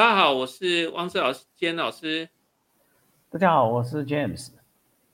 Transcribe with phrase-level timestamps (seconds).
[0.00, 2.26] 大家好，我是汪志老师，兼老师。
[3.28, 4.48] 大家好，我是 James。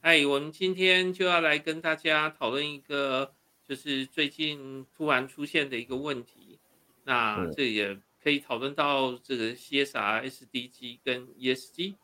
[0.00, 3.32] 哎，我们今天就要来跟大家讨论一个，
[3.68, 6.60] 就是最近突然出现的一个问题。
[7.02, 11.96] 那这也可以讨论到这个 CSR、SDG 跟 ESG。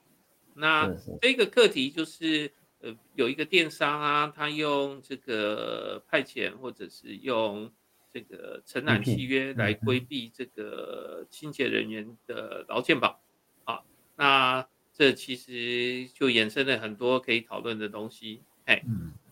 [0.54, 7.70] 那这个课题就是，呃，有一个电商啊，他用这个派遣或者是用。
[8.12, 13.20] 这个承揽契约来规避这个清洁人员的劳健保，
[13.64, 13.80] 啊，
[14.16, 18.82] 那这其实就衍生了很多可以讨论的东西，哎，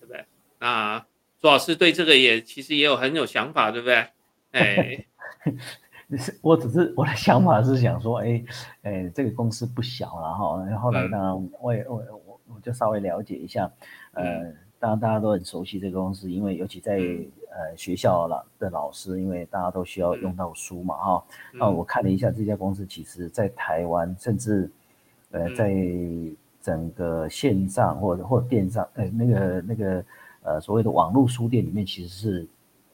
[0.01, 0.25] 对不对？
[0.59, 1.05] 那
[1.39, 4.07] 朱老师对这个也其实也有很有想法，对不对？
[4.53, 5.07] 哎，
[6.41, 8.43] 我只是我的想法是想说，哎，
[8.83, 13.71] 哎，这个公司不小了哈，然后来呢，我也我我我就稍微了解一下，
[14.13, 14.53] 呃。
[14.81, 16.99] 当然，大家都很熟悉这个公司，因为尤其在
[17.51, 21.25] 呃学校了的老师，因为大家都需要用到书嘛，哈。
[21.53, 24.71] 那我看了一下这家公司，其实在台湾，甚至
[25.31, 25.75] 呃在
[26.63, 30.05] 整个线上或者或电商，呃那个那个
[30.43, 32.47] 呃所谓的网络书店里面，其实是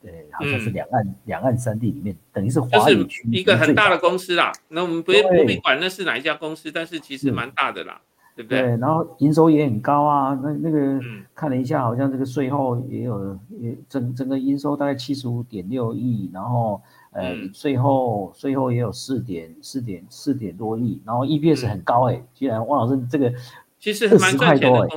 [0.02, 4.52] 呃好像是两岸两岸三地里面，等于是华语区一个很大的公司啦。
[4.68, 8.00] 那我们不不必管那是哪一家公司，但是其实蛮大的啦。
[8.36, 8.76] 对不对？
[8.76, 11.00] 然后营收也很高啊，那那个
[11.34, 23.32] 看了一下，好像这个税后也有，也整整个营收大概七十五点六亿，然后呃税后税后也有四点四点四点多亿，然后 EPS 很高哎，居然汪老师这个
[23.78, 24.88] 其实二十块多哎，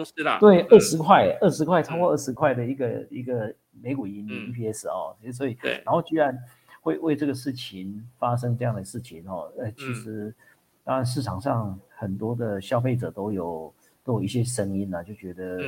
[0.42, 6.38] 对，二十块二十块超过二十块的一个一个每股盈利 EPS 哦，所以然后居然
[6.82, 10.36] 会为这个事情发生这样的事情哦，呃其实。
[10.90, 13.72] 当然，市场上很多的消费者都有
[14.04, 15.60] 都有一些声音呢，就觉得，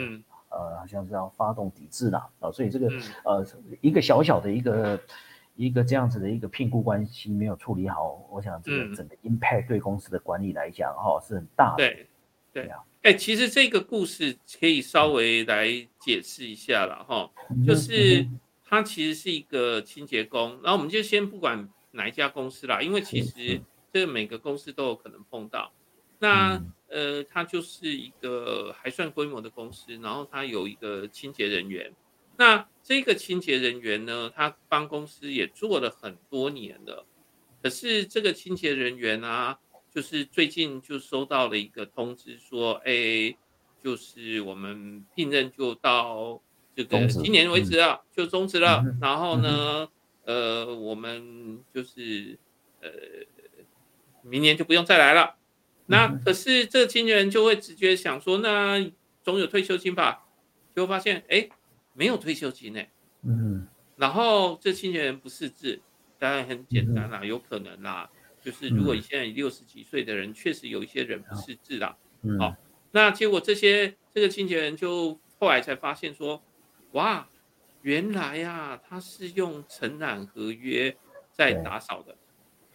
[0.49, 2.87] 呃，好像是要发动抵制啦，啊，所以这个
[3.23, 3.45] 呃，
[3.81, 4.99] 一个小小的一个
[5.55, 11.77] 一个这样子的一个聘雇关系没有处理好，我想这个整个 impact 对公司的管理来讲，哈，是很大的。
[11.77, 12.07] 对，
[12.51, 15.67] 对啊，哎，其实这个故事可以稍微来
[15.99, 17.29] 解释一下了，哈，
[17.63, 18.27] 就是
[18.65, 23.61] 他其实是一个清洁工，然后我们就先不管哪一家公司啦，因为其实。
[23.93, 25.73] 这每个公司都有可能碰到，
[26.19, 31.93] 那呃，它就是一个还算规模的公司，然后它有一个清洁人员，
[32.37, 37.05] 那这个清洁人员呢，他帮公司也做了很多年了，
[37.61, 39.59] 可是这个清洁人员啊，
[39.93, 43.35] 就是最近就收到了一个通知说，哎，
[43.83, 46.41] 就是我们聘任就到
[46.75, 49.89] 这个今年为止了，就终止了，然后呢，
[50.23, 52.39] 呃，我们就是
[52.81, 52.89] 呃。
[54.23, 55.35] 明年就不用再来了，
[55.87, 58.91] 那可是这个清洁人就会直觉想说，那
[59.23, 60.25] 总有退休金吧？
[60.75, 61.49] 就会发现，哎，
[61.93, 62.81] 没有退休金呢。
[63.23, 63.67] 嗯，
[63.97, 65.81] 然后这清洁人不识字，
[66.17, 68.09] 当然很简单啦，有可能啦，
[68.41, 71.97] 就是如果你现在六十几岁的人，确实有一些人不识字啦。
[72.21, 72.55] 嗯好，
[72.91, 76.41] 那结果这些这个清洁人就后来才发现说，
[76.93, 77.27] 哇，
[77.81, 80.95] 原来呀，他是用承揽合约
[81.31, 82.15] 在打扫的。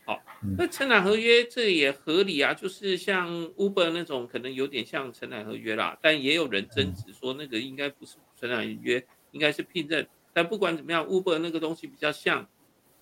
[0.06, 0.22] 好，
[0.56, 10.06] 那承揽合约这也合理啊，就是像 Uber 那种，可能有点像承揽合约啦，但也有人争执说那个应该不是承揽合约，应该是聘任。
[10.32, 12.48] 但不管怎么样，Uber 那个东西比较像，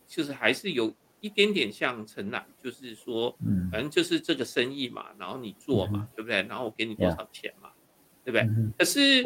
[0.06, 3.36] 就是还是有一点点像承揽，就是说，
[3.70, 6.36] 反正就是这个生意嘛，然后你做嘛，对不对？
[6.44, 7.70] 然后我给你多少钱嘛，
[8.24, 8.48] 对不对？
[8.78, 9.22] 可是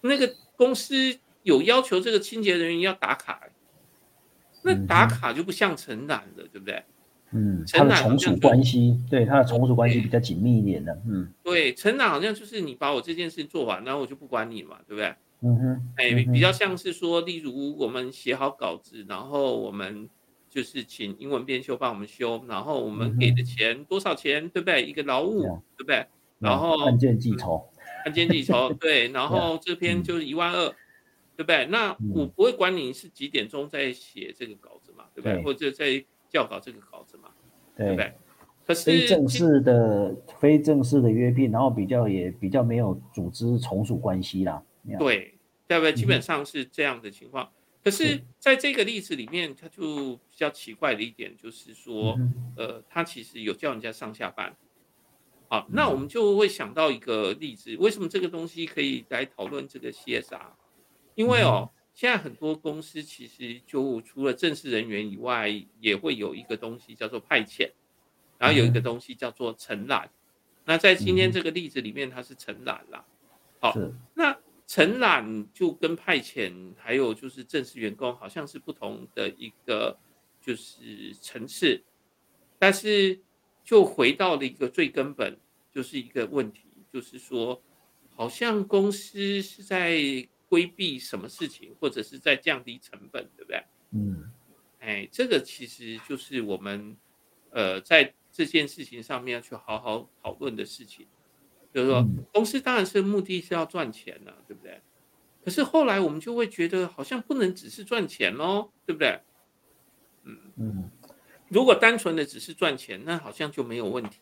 [0.00, 3.48] 那个公司有要求这个清洁人员要打卡，
[4.62, 6.84] 那打卡就不像承揽了，对不对？
[7.32, 15.14] 嗯，他的从属关系，对他的从属关系比较紧密一点的，嗯，对，承揽好像就是你把我这件事做完，然后我就不管你嘛，对不对？
[15.42, 20.10] 嗯哼，哎，比较像是说，例如我们写好稿子，然后我们
[20.50, 24.82] 就是请英文编修帮我们修，然后我们给的钱多少钱，对不对？
[24.82, 25.42] 一个劳务，
[25.76, 26.04] 对不对？
[26.40, 27.64] 然后按件计酬，
[28.04, 30.68] 按件计酬， 对，然后这篇就是一万二，
[31.36, 31.64] 对不对？
[31.66, 35.40] 那我不会管你是几点钟在写这个稿子嘛，对不对？
[35.44, 36.04] 或者在。
[36.30, 37.28] 教稿这个稿子嘛，
[37.76, 38.14] 对不对？
[38.66, 44.62] 可是非正式的、非正式的约聘，然后比较也比较没有组织从属关系啦。
[44.96, 45.34] 对，
[45.66, 45.92] 对不对？
[45.92, 47.50] 基本上是这样的情况。
[47.82, 52.16] 可是在这个例子里面，它就比较奇怪的一点就是说，
[52.56, 54.54] 呃，他其实有叫人家上下班。
[55.48, 60.38] 好，那我们就会想到一个例子，为什么这个东西可以来讨论这个 CSR？
[61.16, 61.68] 因为哦。
[62.00, 65.50] 现在很多公司其实就除了正式人员以外，
[65.80, 67.70] 也会有一个东西叫做派遣，
[68.38, 70.10] 然后有一个东西叫做承揽。
[70.64, 73.04] 那在今天这个例子里面，它是承揽啦。
[73.60, 73.76] 好，
[74.14, 74.34] 那
[74.66, 79.98] 承揽就跟派遣还有就是正式员工好像是不同的一个
[80.40, 81.82] 就是层次，
[82.58, 83.20] 但是
[83.62, 85.38] 就回到了一个最根本，
[85.70, 87.60] 就是一个问题，就是说，
[88.16, 93.64] 好像公司是在规避什么事情，或者是在降低成本，对不对？
[93.92, 94.30] 嗯，
[94.80, 96.94] 哎，这个其实就是我们
[97.50, 101.06] 呃在这件事情上面要去好好讨论的事情，
[101.72, 104.80] 就是说，公司当然是目的是要赚钱的，对不对？
[105.44, 109.20] 可是后来我们就会觉得，好像不能只是赚钱喽，对不对？
[110.24, 110.90] 嗯嗯，
[111.48, 114.18] 如果单纯的只是赚钱，那好像就没有问题。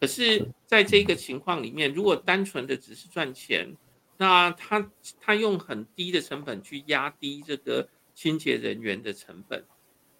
[0.00, 3.76] 可是，在这个情况里面，如果单纯的只是赚钱，
[4.18, 9.64] 那他他用很低的成本去压低这个清洁人员的成本，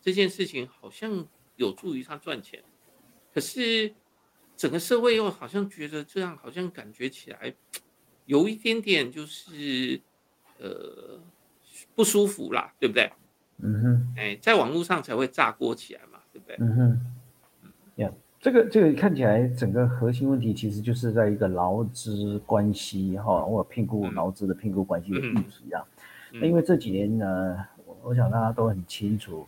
[0.00, 2.62] 这件事情好像有助于他赚钱。
[3.34, 3.92] 可是
[4.56, 7.54] 整个社会又好像觉得这样，好像感觉起来
[8.24, 10.00] 有一点点就是
[10.58, 11.20] 呃
[11.94, 13.12] 不舒服啦，对不对？
[13.60, 16.56] 嗯哼，哎，在网络上才会炸锅起来嘛，对不对？
[16.60, 17.17] 嗯哼，呀，
[18.40, 25.84] 这个这个看起来整个核心问题其实就是在一个劳资关系哈，或聘雇劳资的聘雇关系的议题啊。
[26.32, 27.64] 那因为这几年呢，
[28.02, 29.44] 我想大家都很清楚，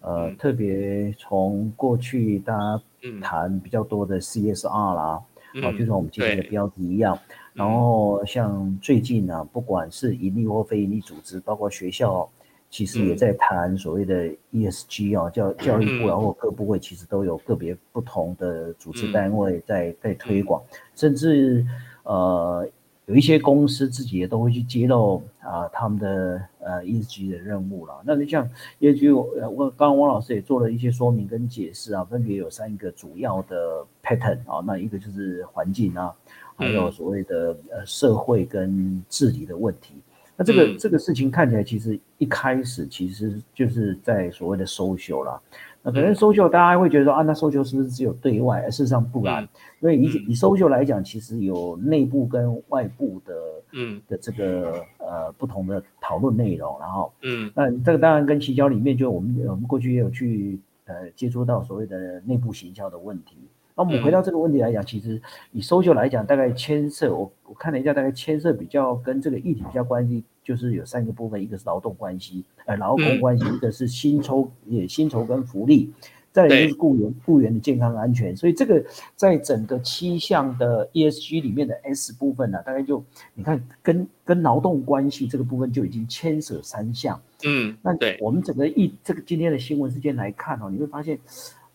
[0.00, 2.82] 呃，特别从过去大家
[3.20, 5.22] 谈比较多的 CSR 啦，
[5.62, 7.18] 啊，就像我们今天的标题一样，
[7.52, 12.26] 然后像最近呢，不管是盈利或非盈利组织，包括学校。
[12.70, 20.62] 其实也在谈所谓的 ESG 啊，教教育部啊或各部会其实都有个别不同的组织单位在在推广，
[20.94, 21.66] 甚至
[22.04, 22.64] 呃
[23.06, 28.00] 有一些公司自己也都会去揭露啊他们的呃 ESG 的任务了。
[28.04, 36.14] 那你像 ESG，我刚刚汪老师也做了一些说明跟解释啊，分别有三个主要的 pattern 啊，那一个就是环境啊，
[36.54, 39.94] 还有所谓的呃社会跟治理的问题。
[40.40, 45.38] 那这个这个事情看起来，其实一开始其实就是在所谓的收修啦。
[45.82, 48.62] 那可能收修，大家会觉得说啊，那收修是不是只有对外？
[48.70, 49.46] 事实上不然，
[49.80, 53.34] 因为以以收修来讲，其实有内部跟外部的，
[53.72, 56.74] 嗯的这个呃不同的讨论内容。
[56.80, 63.36] 然后，嗯，那这个当然跟行销里面，就我们我们过去也有去呃接触到所谓的内部行销的问题。
[63.80, 65.18] 那我们回到这个问题来讲，其实
[65.52, 75.90] 以搜救来讲，大概牵涉我我看了一下，大概牵涉比较跟这个议题比较关系，就是有三个部分，一个是劳动关系，呃，劳工关系，一个是薪酬也薪酬跟福利，
[76.30, 78.36] 再来就是雇员雇员的健康安全。
[78.36, 78.84] 所以这个
[79.16, 87.18] 在整个七项的 ESG 里面的 S 部分呢，大概就你看跟跟劳动关系这个部分就已经牵涉三项。
[87.46, 91.18] 嗯，那对我们整个一这个今天的新闻事件来看哦，你会发现，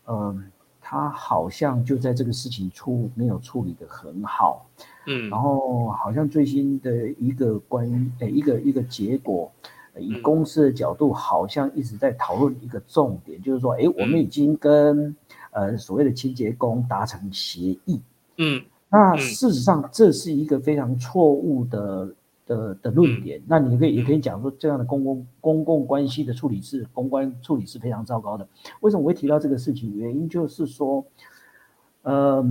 [0.06, 0.52] 嗯。
[0.88, 4.64] 他好像就在这个事情处没有处理的很好，
[5.08, 9.52] 嗯，然后好像最新的一个关于诶一个一个结果，
[9.98, 15.16] 以公司的角度好像一直在讨论一个重点，就是说，哎，我们已经跟
[15.50, 18.00] 呃所谓的清洁工达成协议，
[18.38, 22.14] 嗯，那事实上这是一个非常错误的。
[22.46, 28.48] 的的论点，那你可以也可以讲说，这样的公共公共关系的处理是公关处理是非常糟糕的。
[28.82, 29.98] 为什么我会提到这个事情？
[29.98, 31.04] 原因就是说，
[32.04, 32.46] 呃，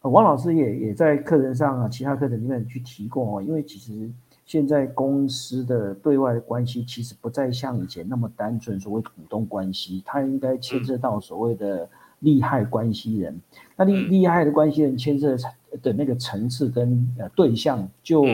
[0.00, 3.42] 王老师也也在课程上啊，其他课程里面去提过哦。
[3.42, 4.10] 因为其实
[4.44, 11.88] 现在公司的对外关系其实不再像以前那么单纯，所谓股东关系，它应该牵涉到所谓的
[12.18, 13.40] 利害关系人。
[13.76, 15.36] 那利利害的关系人牵涉
[15.82, 18.24] 的那个层次跟呃对象就。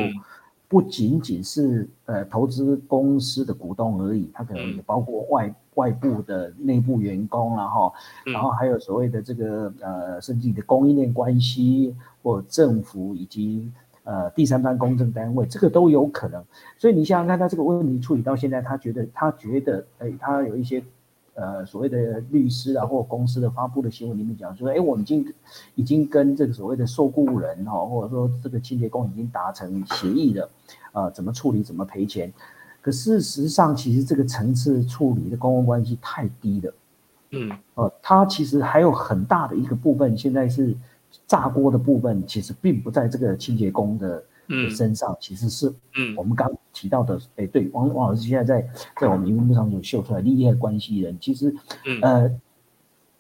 [0.71, 7.93] 不仅仅是呃投资公司的股东而已，它可能也包括外外部的内部员工然后
[8.25, 13.69] 然后还有所谓的这个呃甚至你的供应链关系或政府以及
[14.05, 16.41] 呃第三方公证单位，这个都有可能。
[16.79, 20.81] 所以你想想看，他这个问题处理到现在，他觉得他觉得哎，他有一些。
[21.41, 25.35] 呃，所谓的律师啊，或公司的发布的新闻里面讲说，哎，我们已经
[25.75, 30.51] 已经跟这个所谓的受雇人哈，或者说这个清洁工已经达成协议了，
[30.93, 32.31] 呃，怎么处理，怎么赔钱？
[32.83, 36.75] 可事实上，其实这个层次处理的公共关系太低了，
[37.31, 40.77] 嗯，呃，它其实还有很大的一个部分，现在是
[41.27, 44.23] 炸锅的部分，其实并不在这个清洁工的。
[44.71, 48.69] 身上其实是，嗯，我们刚提到的，哎，对，王王老师现在在
[49.01, 51.55] 在我们荧幕上所秀出来利害关系人，其实，
[52.03, 52.31] 呃，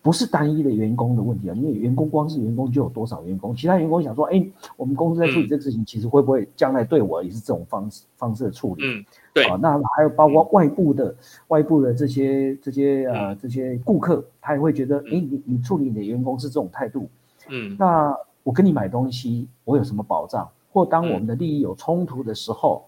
[0.02, 4.44] 不是单一的员工的问题啊，因为员工光是员工就有多少员工，其他员工想说，哎，
[4.76, 8.82] 我们公司在处理这个事情，其实会不会将来对我也是这种方式方式的处理？
[8.84, 11.14] 嗯，对，啊，那还有包括外部的
[11.48, 17.08] 外部的这些这些呃这些顾客，他也会觉得，哎，你你处理你的员工是这种态度，
[17.48, 20.48] 嗯，那我跟你买东西，我有什么保障？
[20.70, 22.84] 或当我们的利益有冲突的时候，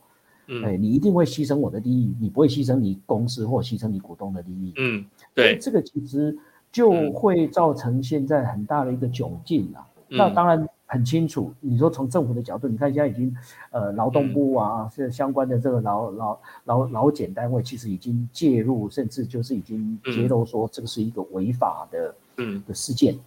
[0.65, 4.73] 哎，你一定会牺牲我的利益，你不会牺牲你公司或牺牲你股东的利益。
[4.77, 6.37] 嗯，对，这个其实
[6.71, 9.87] 就会造成现在很大的一个窘境啊。
[10.09, 13.35] 那当然很清楚，你说从政府的角度，你看现在已经，
[13.71, 23.15] 呃，劳动部啊，是相关的这个劳劳劳劳检单位，其实已经介入，甚至就是已经揭露说这个是一个违法的嗯的事件。
[23.15, 23.19] 哦，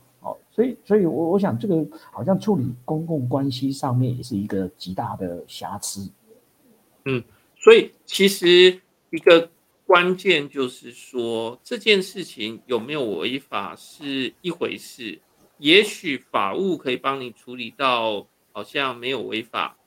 [0.56, 6.10] 所以所以，我我想这个好像处理公共关系上面也是一个极大的瑕疵。
[7.04, 7.22] 嗯，
[7.58, 9.52] 所以其实一个
[9.86, 15.20] 关键就是说，这件事情有没有违法是一回事。
[15.58, 19.78] 也许法务可以帮你处理到，好像没有违法，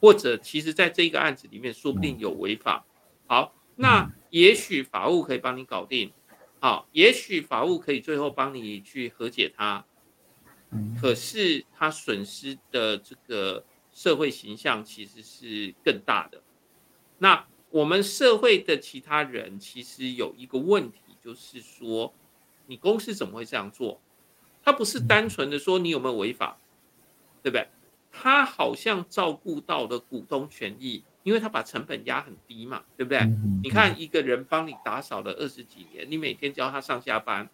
[0.00, 2.84] 或者其实在这个案子里面，说不定有违法。
[3.28, 6.10] 好，那也许法务可以帮你搞定，
[6.58, 9.84] 好，也许法务可以最后帮你去和解他。
[11.00, 16.42] 可是他损失的这个社会形象其实是更大的。
[17.18, 22.12] 那我们社会的其他人其实有一个问题，就是说，
[22.66, 24.00] 你公司怎么会这样做？
[24.62, 26.58] 他不是单纯的说你有没有违法，
[27.42, 27.68] 对不对？
[28.10, 33.20] 他好像照顾到了股东权益，因为他把成本压很低嘛，对不对？
[33.62, 37.48] 你看一个人帮你打扫了二十几年，你每天教他上下班，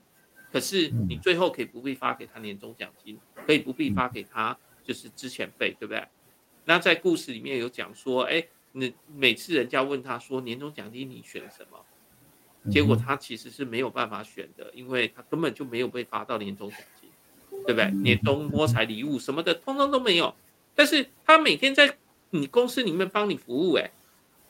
[0.52, 6.04] 可是你最后可以不必发给他年终奖金，可以不必发给他就是之前费，对不对？
[6.64, 11.78] 那在故事里面有讲说，哎，你每次人家问他说年终奖金你选什么？
[12.70, 17.10] 结果他其实是没有办法选的，因为他根本就没有被发到年终奖金，
[17.66, 17.90] 对不对？
[17.90, 20.32] 年终摸彩礼物什么的，通通都没有。
[20.74, 21.96] 但是他每天在
[22.30, 23.90] 你公司里面帮你服务，哎，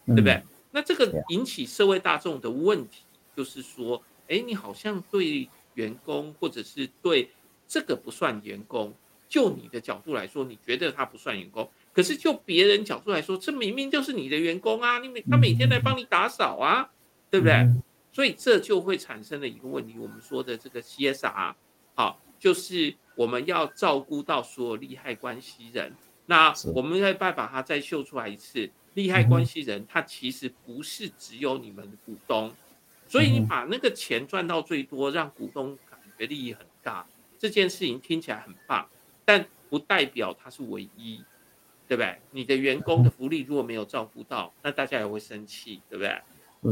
[0.06, 0.42] 对不对？
[0.72, 3.02] 那这个引起社会大众的问题
[3.34, 7.30] 就是说，哎，你好像对员工或者是对
[7.66, 8.92] 这个不算员工，
[9.28, 16.90] 就你的角度来说，你觉得他不算员工，可是就别人角度来说，这明明就是你的员工啊，你每他每天来帮你打扫啊，
[17.30, 17.66] 对不对？
[18.12, 21.54] 所以这就会产生了一个问题，我们说的这个 CSR，
[21.94, 25.94] 好，就是我们要照顾到所有利害关系人。
[26.26, 32.52] 那我们再再把它再秀出来一次，利害关系人他其实不是只有你们的股东，
[33.12, 37.06] 所以你把那个钱赚到最多，让股东感觉利益很大，
[37.38, 38.88] 这件事情听起来很棒，
[39.22, 41.22] 但不代表它是唯一，
[41.86, 42.16] 对不对？
[42.30, 46.18] 你的员工的福利如果没有照顾到，那大家也会生气，对不对？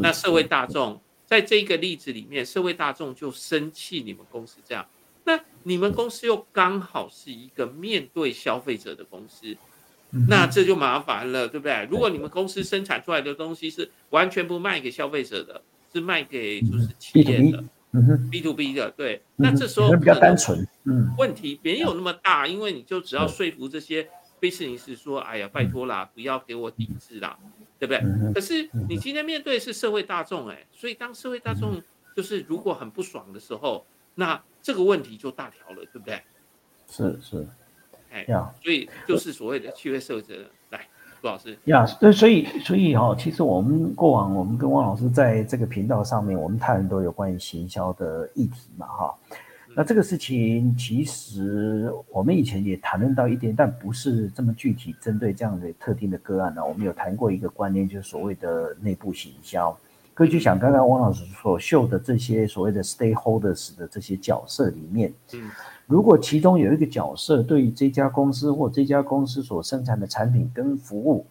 [0.00, 0.99] 那社会大众。
[1.26, 4.85] 在这个例子里面，社会大众就生气你们公司这样，
[5.23, 9.56] 那你们公司又刚好是一个面对消费者的公司，
[10.28, 11.87] 那这就麻烦了，对不对？
[11.88, 17.64] 如果你们公司生产出来的东西是完全不卖给消费者的，是卖给就是企业的
[18.30, 27.38] ，B to B 的，对，那这时候比较单纯，嗯，问题没有那么大，因为你就只要说服这些非事人士说，哎呀，拜托啦，不要给我抵制啦。
[27.80, 28.32] 对不对？
[28.35, 31.82] 可是你今天面对是社会大众，哎，所以当社会大众
[32.14, 36.20] 就是如果很不爽的时候，那这个问题就大条了，对不对？
[36.87, 37.49] 是是，
[38.11, 40.44] 哎呀，所以就是所谓的契约社会责任。
[41.21, 49.15] 来，朱老师呀，对，所以所以哈，其实我们过往我们跟汪老师在这个频道上面，我们谈很多有关于行销的议题嘛，哈。
[49.77, 56.65] 那这个事情其实我们以前也谈论到一点，但不是这么具体针对这样的特定的个案呢。
[56.65, 59.77] 我们有谈过一个观念，就是所谓的内部行销。
[60.21, 65.50] 可以去想，刚刚汪老师所秀的这些所谓的 stakeholders 的这些角色里面，嗯，
[65.87, 71.25] 如果其中有一个角色对于这家公司或这家公司所生产的产品跟服务，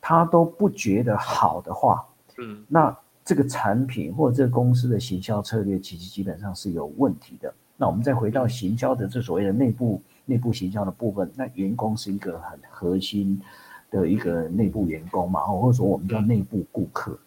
[0.00, 2.06] 他都不觉得好的话，
[2.38, 7.52] 嗯，那这个产品或者这个公司的行销策略其实基本上是有问题的。
[7.76, 13.42] 那我们再回到行销的这所谓的内部内部行销的部分，那员工是一个很核心
[13.90, 17.18] 的一个内部员工嘛，或者说我们叫内部顾客。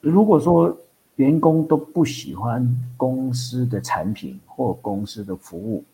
[0.00, 0.76] 如果说
[1.16, 2.66] 员工都不喜欢
[2.96, 5.84] 公司的产品或公司的服务，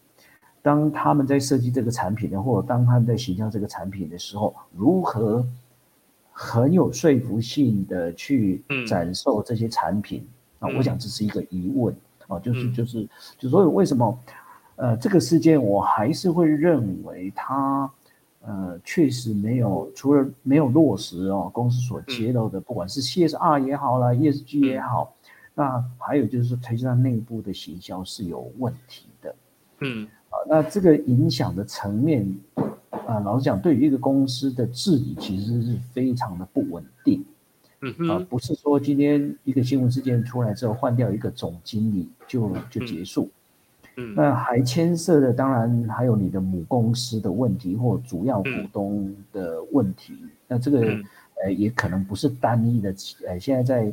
[0.62, 5.44] 当他们在设计这个产品的，或者当他们在形象这个产品的时候，如何
[6.32, 10.26] 很有说服性的去展售这些产品？
[10.58, 11.94] 啊，我想这是一个疑问。
[12.28, 13.08] 啊，就是就是
[13.38, 14.18] 就所以为什么，
[14.74, 17.88] 呃，这个事件我还是会认为它，
[18.46, 25.12] 呃，确实没有除了没有落实哦，公司所揭露的，不管是 CSR 也好啦 ESG 也好，
[25.52, 29.34] 那还有就是实际上内部的行销是有问题的，
[29.80, 32.24] 嗯，啊，那这个影响的层面，
[33.06, 37.24] 啊，老实讲，对于一个公司的治理其实是非常的不稳定。
[37.82, 43.28] 嗯啊，不是说今天一个新闻事件出来之后换掉一个总经理就就结束，
[43.96, 50.14] 嗯，那还牵涉的当然还有你的母公司的问题或主要股东的问题，
[50.46, 50.80] 那这个
[51.42, 52.94] 呃也可能不是单一的，
[53.26, 53.92] 呃现在在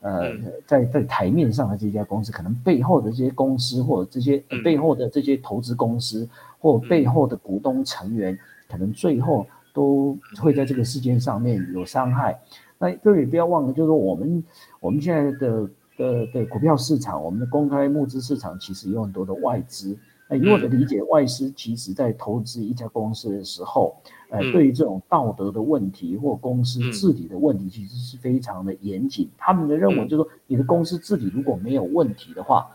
[0.00, 0.32] 呃，
[0.66, 12.38] 在在台面上的这家公司，可能背后的这些公司或者这些背后的这些投资公司或背后的股东成员，可能最后都会在这个事件上面有伤害。
[12.78, 14.44] 那各位不要忘了，就是说我们
[14.78, 15.66] 我们现在的
[15.96, 19.96] 的的股票市场，我们的公开募资市场，其实有很多的外资。
[20.28, 23.94] 那以我的理解，外资其实在投资一家公司的时候，
[24.30, 29.28] 呃，对于这种道德的问题或公司治理的问题，其实是非常的严谨。
[29.36, 32.66] 他们的认为就是说，你的公司治理如果没有问题的话，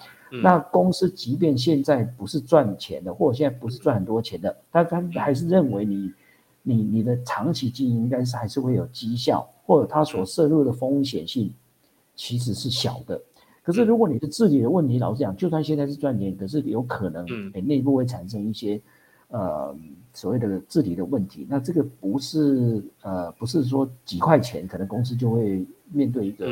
[0.44, 6.12] 那公司即便现在不是赚钱的，或者现在不是赚很多钱的，但他们还是认为你。
[6.62, 11.52] 你你的长期经营应该是还是会有绩效，或者它所涉入的风险性
[12.20, 13.18] 其实是小的。
[13.64, 18.82] 可是如果你的治理的问题，老实讲，就算现在是赚钱，可是有可能诶内部会产生一些
[19.30, 19.74] 呃
[20.14, 21.48] 所谓的治理的问题。
[21.50, 26.46] 那这个不是呃不是说几块钱，可能公司就会面对一个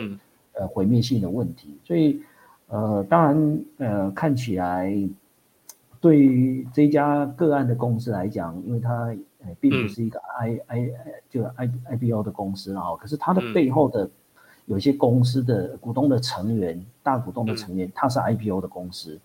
[0.54, 1.78] 呃毁灭性的问题。
[1.84, 2.22] 所以
[2.68, 4.98] 呃当然呃看起来
[6.00, 9.14] 对于这家个案的公司来讲，因为它。
[9.62, 10.92] 并不是一个 I I
[11.30, 14.10] 就 I I B O 的公司啊，可是它的背后的
[14.68, 19.20] 有一些公司的股东的成员，大股东的成员，他是 I P O 的公司，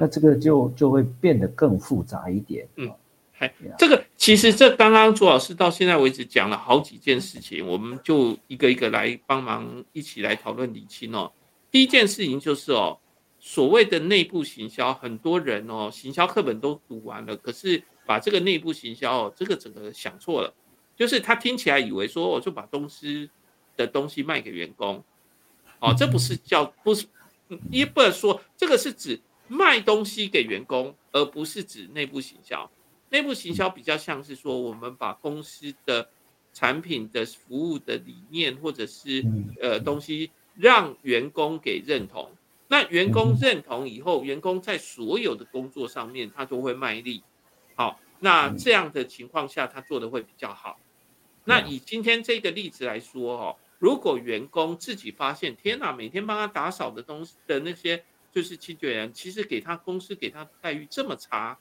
[0.00, 2.68] 那这个就就会变得更复杂一点。
[2.76, 2.90] 嗯，
[3.38, 11.30] 哎，这个其实这刚刚朱老师到现在为止讲了好几件事情，我们就一个一个来帮忙一起来讨论理清哦。
[11.70, 12.98] 第一件事情就是哦，
[13.38, 17.82] 所谓的内部行销，很多人哦，行销课本都读完了，可是。
[18.04, 20.52] 把这个内部行销哦，这个整个想错了，
[20.96, 23.30] 就是他听起来以为说我就把公司
[23.84, 25.04] 的东西卖给员工，
[25.80, 27.06] 哦，这不是叫不是，
[27.70, 32.70] 一不能说这个是指卖东西给员工，而不是指内部行销。
[33.10, 36.08] 内部行销比较像是说我们把公司的
[36.54, 39.22] 产品的服务的理念或者是
[39.60, 42.30] 呃东西让员工给认同，
[42.68, 47.22] 那员工认同以后，员工在所有的工作上面他都会卖力。
[47.74, 50.78] 好，那这样的情况下，他做的会比较好。
[51.44, 61.58] 那以今天这个例子来说，哦，如果员工自己发现，天哪，每天帮他打扫的东西的那些就是清洁员，其实给他公司给他待遇这么差，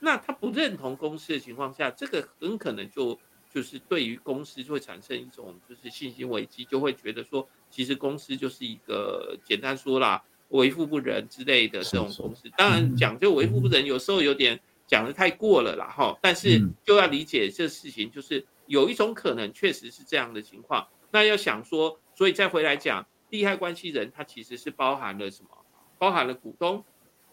[0.00, 3.18] 那他不认同公司的情况下，这个很可能就
[3.50, 12.42] 就是对于公司会产生一种就是信心危机，就会觉得说，其实公司就是一个简单说啦，为富不仁之类的这种公司。
[12.58, 14.60] 当然讲究为富不仁，有时候有点。
[14.86, 20.86] 讲的太过了啦，哈，但是就要理解这事情，就是有一种可能确实是这样的情况。
[21.14, 25.48] 那要想说，所以再回来讲，利害关系人他其实是包含了什么？
[25.96, 26.84] 包含了股东，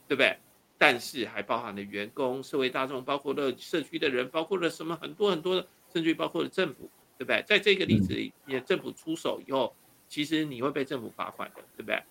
[0.08, 0.38] 对不对？
[0.78, 7.41] 但是还包含了员工、社会大众，包括了社区的人，包括了什么很多很多的，甚至包括了政府，对不对？
[7.41, 9.76] 在这个例子里，面政府出手以后，
[10.08, 12.04] 其实你会被政府罚款的，对不对？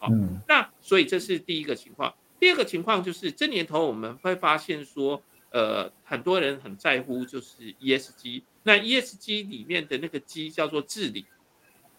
[0.00, 0.08] 好，
[0.48, 2.12] 那所以这是第一个情况。
[2.40, 8.42] 第二个情况就是，这年头我们会发现说，呃，很多人很在乎就是 ESG。
[8.62, 11.26] 那 ESG 里面的那个 G 叫做治理，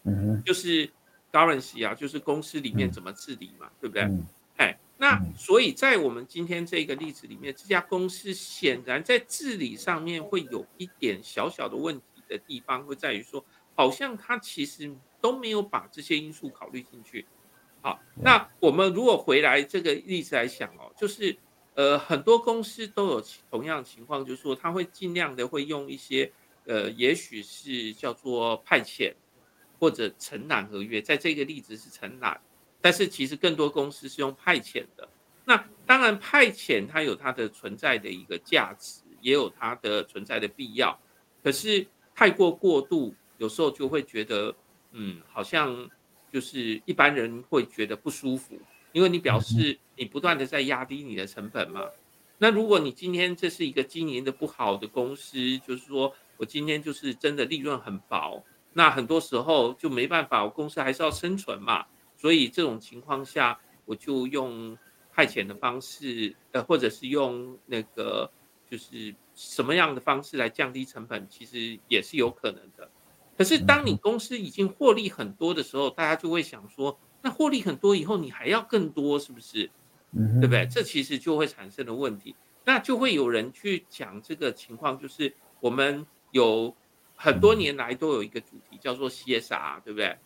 [0.02, 0.90] 嗯，就是
[1.30, 4.08] governance 啊，就是公司里面怎么治理嘛，对不对？
[4.56, 17.26] 哎，那所以在我们今天这个例子里面，这家公司显然在治理上面会有一点小小的问题的地方，会在于说，好像它其实都没有把这些因素考虑进去。
[17.82, 21.36] 好，那我们如果回来这个例子来想哦，就是
[21.74, 26.32] 呃很多公司都有同样情况，就是说他会尽量的会用一些
[26.66, 29.12] 呃，也许是叫做派遣
[29.78, 32.40] 或者承揽合约，在这个例子是承揽，
[32.80, 35.08] 但是其实更多公司是用派遣的。
[35.44, 40.98] 那当然派遣它有它的存在的一个价值，也有它的存在的必要，
[41.42, 44.54] 可是太过过度，有时候就会觉得
[44.92, 45.88] 嗯，好像。
[46.32, 48.58] 就是一般人会觉得不舒服，
[48.94, 51.82] 因为你表示你不断的在压低你的成本嘛。
[52.38, 61.84] 那如果你今天这是一个经营的不好的公司，就是说我今天就是真的利润很薄，那很多时候就没办法，我公司还是要生存嘛。
[62.16, 64.78] 所以这种情况下，我就用
[65.12, 68.30] 派遣的方式，呃，或者是用那个
[68.70, 72.88] 就是什么样的方式来降低成本，其实也是有可能的。
[73.36, 79.70] 可是，当你公司已经获利很多的时候，大家就会想说，那获利很多以后，你还要更多，是不是？
[80.12, 80.66] 对不对？
[80.70, 82.36] 这其实就会产生的问题。
[82.66, 86.76] 那就会有人去讲这个情况，就是我们有
[87.16, 90.18] 很多年来都有一个主题叫做 CSR，对不对？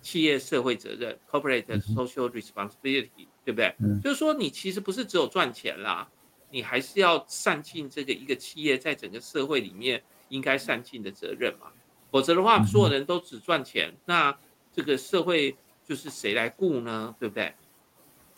[0.00, 3.74] 企业社会责任 （Corporate Social Responsibility），对不对？
[4.00, 6.08] 就是说，你其实不是只有赚钱啦，
[6.50, 11.66] 你还是要善尽这个一个企业在整个社会里面应该善尽的责任嘛。
[12.12, 14.38] 否则的话，所有人都只赚钱，那
[14.72, 15.56] 这个社会
[15.86, 17.14] 就是谁来雇呢？
[17.18, 17.52] 对不对？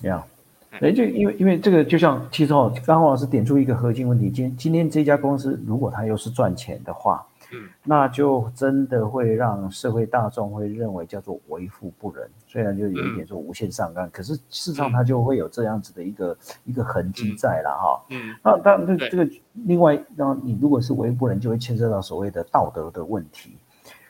[0.02, 0.24] 呀，
[0.70, 7.24] 哎，就因为因为这个，就像其实哦，刚黄老师点出一个核心问题，今今天这家公司如果它又是赚钱的话。
[7.50, 18.04] 嗯，那就真的会让社会大众会认为叫做为富不仁，虽然就有一点说无限上纲，可是事实上它就会有这样子的一个一个痕迹在了哈。
[18.10, 23.56] 嗯，那但这这个另外，那你如果是为富不仁，就会牵涉到所谓的道德的问题。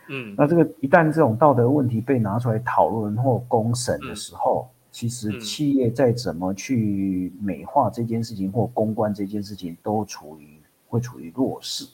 [0.08, 11.86] 嗯，那这个一旦这种道德问题被拿出来讨论或公审的时候，其实企业再怎么去美化这件事情或公关这件事情，都处于会处于弱势。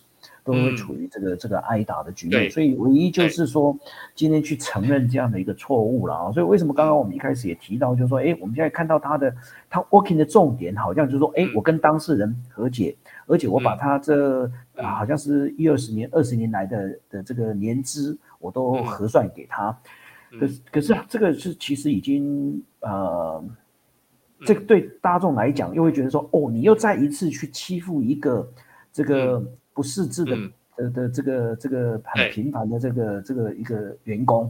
[0.43, 3.75] 都会处于这个这个挨打的局面，所以唯一就是说，
[4.15, 6.33] 今天去承认这样的一个错误了啊。
[6.33, 9.35] 所以为什么刚刚我们一开始也提到，就是说，哎，我们现在看到他的
[9.71, 12.95] 他 working 的重点，好像就是说，哎，我跟当事人和解，
[13.27, 14.47] 而且我把他这
[14.83, 19.77] 好像是一二十年、二十年来的的这个年资，我都核算给他。
[20.39, 23.45] 可可是这个是其实已经呃，
[24.45, 28.51] 这个对大众来讲，又会觉得说，哦，你又再一次去欺负一个
[28.93, 29.45] 这个。
[29.77, 30.37] 不识字的
[30.77, 34.49] 的的这个这个很平凡的这个这个一个员工，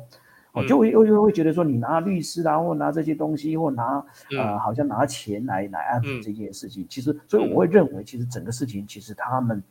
[0.53, 4.05] 哦，就会又又会觉得说你拿律师啊，或拿这些东西，或拿
[4.39, 9.63] 呃好像拿钱来来安抚这件事情，其实所以我会认为，其实整个事情其实他们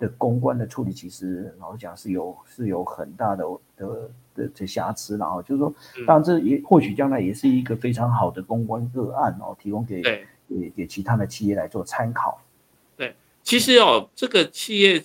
[0.00, 3.44] 的公关的处理，其实老实讲是有是有很大的
[3.76, 5.72] 的的这瑕疵，然后就是说，
[6.06, 10.02] 当然这也或许将来也是一个非常好的公关个案哦，提供给
[10.48, 12.40] 给给其他的企业来做参考。
[12.96, 15.00] 对其实哦，这个企业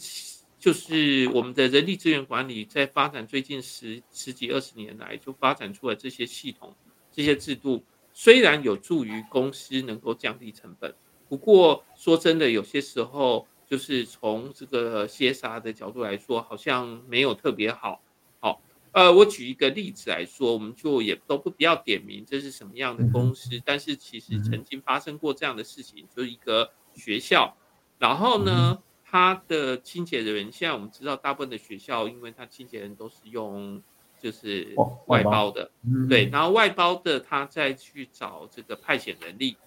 [0.57, 6.73] 就是我们的人力资源管理，在发展最近十十几二十年来，就发展出了这些系统、
[7.11, 10.95] 这些制度，虽然有助于公司能够降低成本，
[11.27, 18.01] 不过说真的，有些时候就是从这个 CSR 的角度来说，好像没有特别好。
[18.39, 18.61] 好，
[18.93, 27.53] 呃，我举一个例子来说，我们就也都不必要点名这是什么样的公司，但是其实曾经发生过这样的事情，就是一个学校。
[27.99, 33.83] 然后呢，他的清洁人员现在我们知道，大部分的学校，因为他清洁人都是用
[34.21, 34.73] 就是
[35.07, 35.69] 外包的，
[36.07, 39.57] 对，然后外包的他再去找这个派遣人力，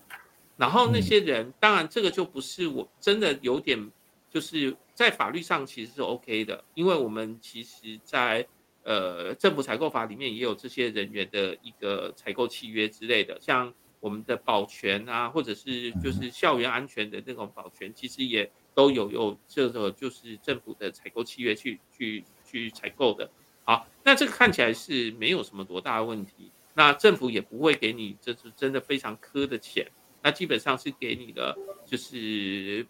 [0.56, 3.90] 然后那些人，当然这个就不是我真的有点，
[4.38, 8.46] 就是在法律上其实是 OK 的，因为我们其实在
[8.84, 13.74] 呃政府采购法里面也有这些人员的一个采购契约之类的，像。
[14.00, 23.28] 我们的保全啊，或者是就是校园安全的那种保全，其实也都有有这个就是政府的采购契约去去去采购的。
[23.64, 29.90] 好，那这个看起来是没有什么多大的问题，那政府也不会给你这是真的非常苛的钱，
[30.22, 32.86] 那基本上是给你的就是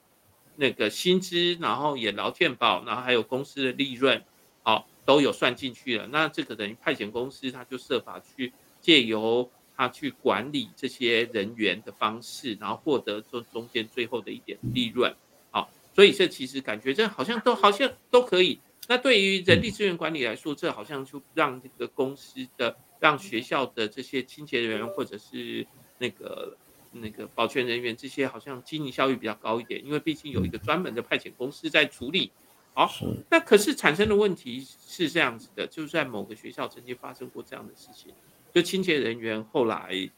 [0.59, 4.23] 那个薪资，然后也劳健保，然后还有公司的利润，
[4.63, 6.07] 好都有算进去了。
[6.09, 9.51] 那这个等于派遣公司，他就设法去借由。
[9.81, 15.15] 他去管理这些人员的方式，然后获得中中间最后的一点利润，
[15.53, 18.59] 好，所以这其实感觉这好像都好像都可以。
[18.89, 25.65] 那对于人力资源管理来说，这好像就让这个公司的、让学校的这些清洁人员或者是
[25.99, 26.57] 那个
[26.93, 32.31] 那个保全人员这些，好像经营效率比较高一点，因为毕竟有一个专门的派遣公司在处理。
[32.75, 32.89] 好，
[33.29, 38.13] 那可是产生的问题是这样子的，就是在某个学校曾经发生过这样的事情。
[38.55, 40.11] 就清洁人员后来，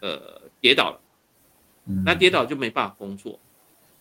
[0.00, 1.00] 呃，跌倒了，
[2.04, 3.40] 那跌倒就没办法工作。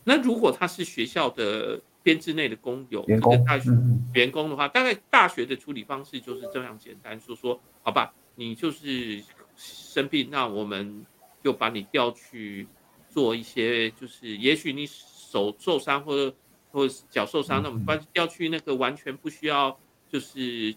[0.04, 3.70] 那如果他是学校的编制内的工友，员工大学
[4.14, 9.24] 员工的话，大概大学的处理方式就是这样简单，说说好吧，你就是
[9.56, 11.06] 生病，那我们
[11.43, 12.67] 就把你调去
[13.10, 16.36] 做一些，就是也许你手受伤或者
[16.71, 19.77] 或者脚受伤，那我们把调去那个完全不需要
[20.10, 20.75] 就是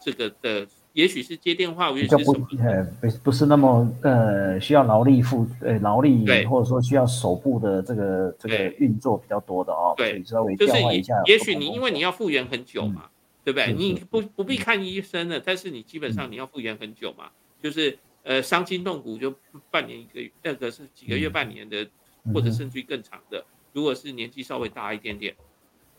[0.00, 0.66] 这个的。
[0.96, 2.48] 也许是接电话，也许是什么？
[2.58, 9.92] 呃，不不是那么呃需要劳力付呃劳力，或者说需要手部的这个这个运作比较多的哦。
[9.94, 13.10] 对，稍微就是也也许你因为你要复原很久嘛，
[13.44, 13.74] 对不对？
[13.74, 17.28] 你不不必看医生了，但是你基本上你要复原很久嘛，
[17.62, 19.32] 就是呃伤筋动骨就
[19.70, 21.88] 半年一个月那个是几个月半年的，
[22.34, 23.46] 或者甚至于更长的。
[23.72, 25.36] 如果是年纪稍微大一点点，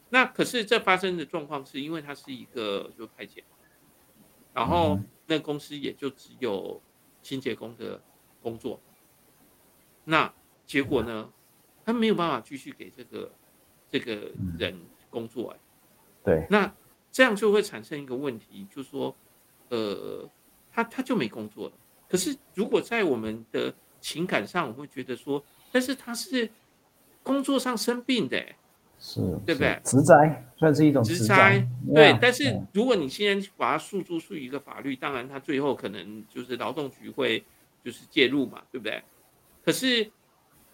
[0.09, 3.41] 那可是这发生的状况是因为它是一个就派遣。
[4.53, 6.81] 然后那公司也就只有
[7.21, 8.01] 清洁工的
[8.41, 8.81] 工作，
[10.03, 10.33] 那
[10.65, 11.31] 结果呢，
[11.85, 13.31] 他没有办法继续给这个
[13.87, 14.77] 这个人
[15.09, 15.59] 工作哎，
[16.25, 16.73] 对，那
[17.11, 19.15] 这样就会产生一个问题，就是说，
[19.69, 20.27] 呃，
[20.71, 21.73] 他他就没工作了。
[22.07, 26.49] 可是如果在我们的情感上，我会觉得说，但是他是
[27.23, 28.37] 工作上生病的，
[28.99, 29.79] 是，对不对？
[29.83, 32.17] 职灾算是一种职灾，对。
[32.21, 37.43] 但是如果你现在把它诉诸出一个法律，当然他最后可能就是劳动局会
[37.83, 39.03] 就是介入嘛，对不对？
[39.63, 40.09] 可是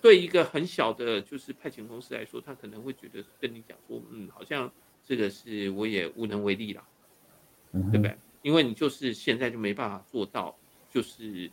[0.02, 4.72] 对一个很小的，就是派遣公司来说，他可能会觉得跟你讲说，嗯，好像
[5.04, 6.84] 这个是我也无能为力了，
[7.92, 8.16] 对不对？
[8.44, 10.56] 因为你就是现在就没办法做到，
[10.94, 11.50] 就是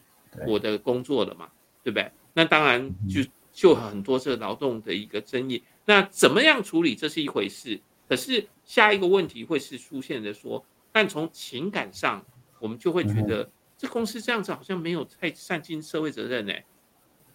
[0.47, 1.49] 我的工作了嘛，
[1.83, 2.11] 对不对？
[2.35, 3.23] 那当然就
[3.53, 5.63] 就很多这劳动的一个争议。
[5.87, 7.81] 那怎么样处理，这是一回事。
[8.09, 12.25] 可是下一个问题会是出现的说，但从情感上，
[12.59, 13.49] 我们就会觉得
[13.79, 16.53] 这公司这样子好像没有太善尽社会责任呢，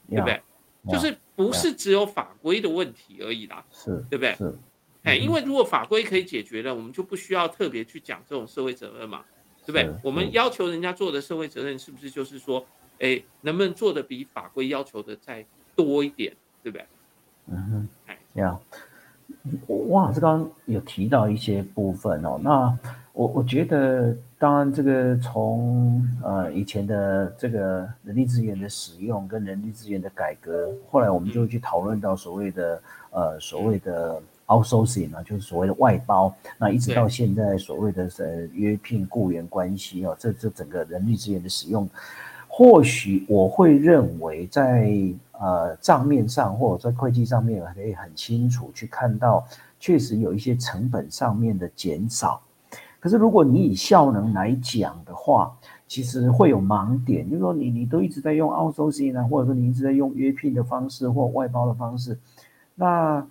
[0.09, 0.41] 对不对？
[0.87, 4.35] 就是不是只有法规的问题而已啦，是，对不对？
[4.35, 4.55] 是，
[5.03, 9.25] 哎，因为如果法规可以解决了，我们就不需要特别去讲这种社会责任嘛。
[9.65, 9.91] 对不对？
[10.03, 12.63] 我们要求人家做的社会责任，是不是就是说，
[12.99, 15.43] 哎，能不能做的比法规要求的再
[15.75, 16.31] 多一点？
[16.61, 16.85] 对不对？
[17.47, 18.59] 嗯哼，哎，这样，
[19.67, 22.39] 汪老师刚刚有提到一些部分哦。
[22.43, 22.77] 那
[23.13, 34.21] 我我觉得，当然这个从呃以前的这个人力资源的使用跟人力资源的改革，后来我们就去讨论到所谓的呃所谓的。
[34.47, 41.89] Outsourcing 啊，就是所谓的外包，那一直到现在所谓的呃约聘雇员关系哦，这这整个人力资源的使用，
[42.47, 44.91] 或许我会认为在
[45.31, 49.43] 呃账面上或者在会计上面可以很清楚去看到，
[49.79, 52.39] 确实有一些成本上面的减少。
[52.99, 55.51] 可是如果你以效能来讲的话，
[55.87, 62.19] 其实会有盲点，就是说你你都一直在用 outsourcing 啊，或者说你一直在用约聘的方式或外包的方式，
[62.75, 63.25] 那。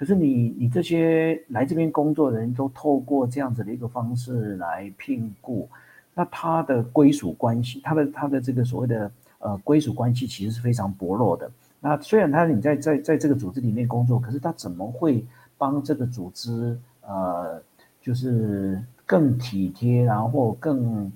[0.00, 5.68] 可是你你这些来这边工作的人都透过这样子的一个方式来聘雇，
[6.14, 11.50] 那他的归属关系，他的他的这个所谓的呃归属关系其实是非常薄弱的。
[11.80, 15.22] 那虽然他你在在在这个组织里面工作，可是他怎么会
[15.58, 17.62] 帮这个组织呃
[18.00, 21.12] 就是更体贴，然后更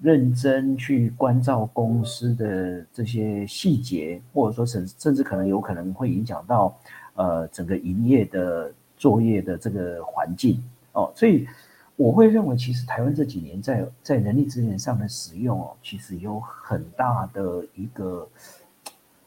[0.00, 6.72] 认真去关照公司的这些细节，或者说甚甚至可能有可能会影响到。
[7.14, 11.46] 呃，整个营业的作业的这个环境哦，所以
[11.94, 18.28] 我会认为，其实台湾这几年在在人力资源上的使用哦，其实有很大的一个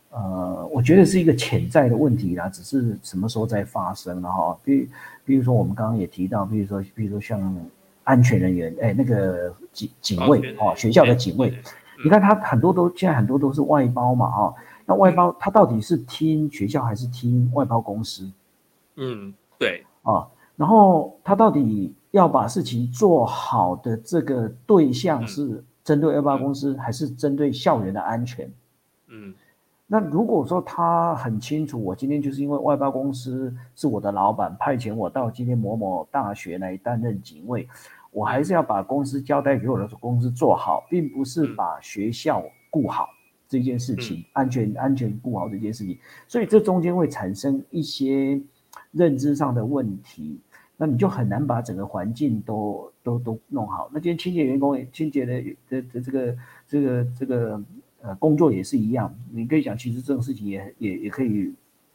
[0.10, 4.58] 呃，我觉得是一个潜在的问题啦，只是什么时候在发生了哈？
[4.66, 4.90] 比
[5.24, 7.56] 比如说我们刚刚也提到，比如说比如说像
[8.04, 11.58] 安全人员，哎，那个警警卫哦，学校的警卫，
[12.04, 14.54] 你看他很多都现在很多都是外包嘛，哈。
[14.90, 18.32] 那外包他到底是听学校还是听外包公司？
[18.96, 20.26] 嗯，对啊。
[20.56, 28.50] 然后他到底要把事情做好的这个对象是针对外包公司，还是针对校园的安全？
[29.08, 29.36] 嗯，
[29.86, 37.68] 那如果说他很清楚，我今天就是因为外包公司是我的老板派遣我到今天某某大学来担任警卫，
[38.12, 43.10] 我还是要把公司交代给我的公司做好，并不是把学校顾好。
[43.48, 48.40] 这件事情，安全安全顾好这件事情，所以这中间会产生一些
[48.92, 50.40] 认知上的问题，
[50.76, 53.90] 那你就很难把整个环境都都都弄好。
[53.94, 57.64] 那今天清洁员工也清洁的的的这个这个这个
[58.02, 61.54] 呃工作也是一样，你可以讲，其实这种事情也也也可以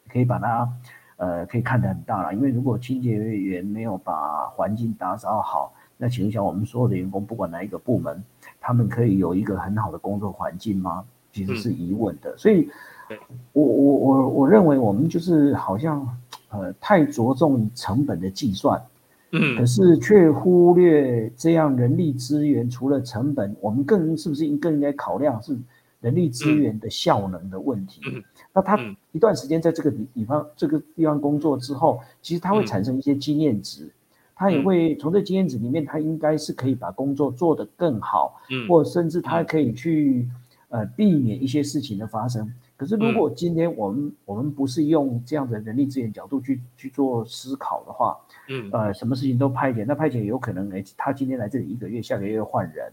[0.08, 0.68] 可以把它
[1.16, 8.22] 呃可以看得很大了，因为如果清洁员没有把环境打扫好，那请问一下，我们所有的员工不管哪一个部门，
[8.60, 11.04] 他们可以有一个很好的工作环境吗？
[11.32, 12.68] 其实是疑问的，所以，
[13.54, 16.06] 我我我我认为我们就是好像，
[16.50, 18.78] 呃，太着重成本的计算，
[19.30, 25.56] 嗯，可是却忽略这样人力资源除了成本，我们更是不是应更应该考量是
[26.02, 28.02] 人力资源的效能的问题？
[28.52, 28.78] 那他
[29.12, 33.90] 一段时间在这个地方这个地方工作之后，其实他会产生一些经验值，
[34.34, 40.28] 他也会从这经验值里面，他应该是可以把工作做得更好，嗯，或甚至他可以去。
[40.72, 42.50] 呃，避免一些事情的发生。
[42.78, 48.16] 可是，如果今天我们我们不是用这样的人力资源角度去去做思考的话，
[48.48, 52.90] 嗯，呃，什么事情都派遣，那派遣有可能，哎，他今天来这里一个月，下个月又换人，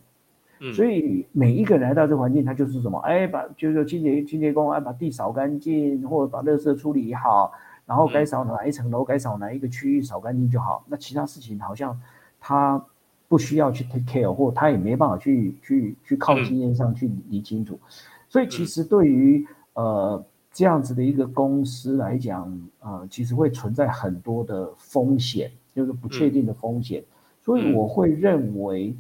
[0.60, 7.54] 嗯，所以每一个人来到这个环境，他就是什么，哎，把就是清洁清洁工，哎，把地扫干净，或者把垃圾处理好，
[7.86, 10.84] 然后该扫哪一层楼，该扫哪一个区域扫干净就好。
[10.90, 11.98] 那其他事情好像
[12.42, 12.86] 他。
[13.30, 17.80] 不需要去 take care，或他也没办法去去去靠经验上去理清楚，
[18.28, 27.04] 所以其实对于呃这样子的一个公司来讲，呃，其实会存在很多的风险，就是不确定的风险，
[27.42, 28.96] 所以我会认为，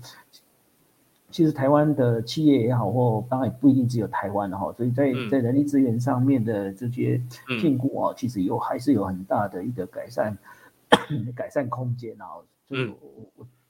[1.32, 7.20] 其实台湾的企业也好，或当然也不一定只有台湾的哈，所以在在人力资源上面的这些
[7.60, 10.38] 评估啊，其实有还是有很大的一个改善
[11.36, 12.26] 改善空间啊。
[12.70, 12.94] 嗯，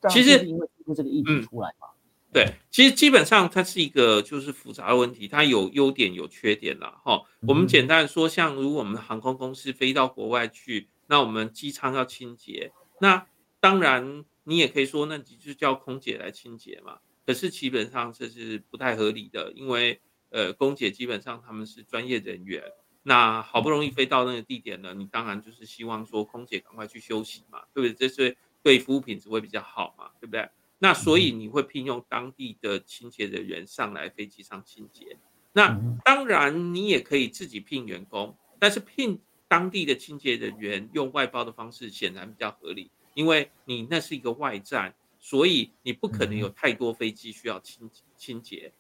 [0.10, 1.88] 其实因为这个议题出来嘛，
[2.32, 7.24] 对，其实基本上它是一个就是复杂的问题，它有优点有缺点了哈。
[7.42, 13.26] 我们简单说，像如果我们航空公司飞到国外去，那我们机舱要清洁，那
[13.60, 17.00] 当然你也可以说，那你就叫空姐来清洁嘛。
[17.26, 22.64] 可是基本上这是不太合理的，因为呃，空姐基本上他们是专业人员，
[23.04, 28.08] 那好不容易飞到那个地点了，你当然就是希望说空姐赶快去休息嘛，对不对？
[28.08, 30.50] 这是对服务品质会比较好嘛，对不对？
[30.78, 35.18] 那所以你会聘用当地的清洁人员上来飞机上清洁。
[35.54, 44.96] 那当然你也可以自己聘员工，但是聘当地的清洁人员用外包的方式显然比较合理，因为你那是一个外站。
[45.22, 48.72] 所以你不可能有太多飞机需要清清洁，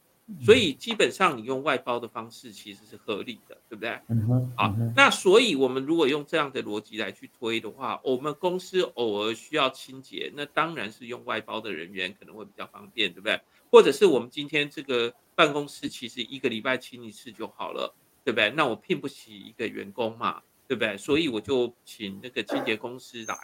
[0.42, 4.00] 所以基本上你用外包的方式其实是合理的，对不对？
[4.08, 4.52] 嗯哼。
[4.56, 13.40] 好，那所以我们如果用这样的逻辑来去推的话，我们公司偶尔需要清洁，那当然是用外包的人员可能会比较方便，对不对？
[13.72, 18.50] 或者是我们今天这个办公室其实一个礼拜清一次就好了，对不对？
[18.52, 20.98] 那我聘不起一个员工嘛，对不对？
[20.98, 23.36] 所以我就请那个清洁公司来。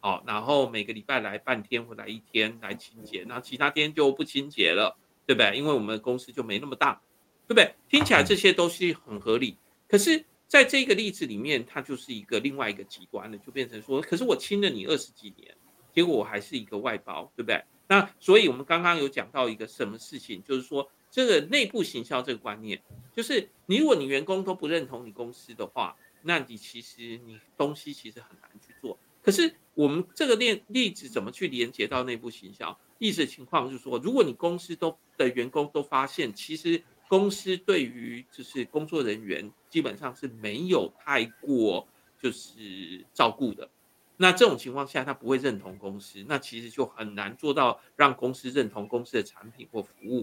[0.00, 5.56] 好，然后每个礼拜来半天或来一天来清洁，那其他天就不清洁了，对不对？
[5.56, 7.02] 因为我们公司就没那么大，
[7.46, 7.74] 对不对？
[7.88, 9.58] 听起来这些都是很合理。
[9.88, 15.54] 可是，在这个例子里面，它就是一个另外一个极端的，就变成说，可是我亲了你二十几年，
[15.92, 17.62] 结果我还是一个外包，对不对？
[17.88, 22.80] 那所以我们刚刚有讲到一个什么事情，就是说这个内部行销这个观念，
[23.14, 28.98] 就是你如果你员工都不认同你公司的话，那你其实你东西其实很难去做。
[29.22, 32.76] 可是我们这个例例子怎么去连接到内部行销？
[32.98, 41.86] 意思情况就是说，如果你公司都的员工都发现，其实公司对于就是工作人员基本上是没有太过
[42.20, 43.68] 就是照顾的，
[44.16, 50.22] 那这种情况下他不会认同公司，那其实就很难做到让公司认同公司的产品或服务，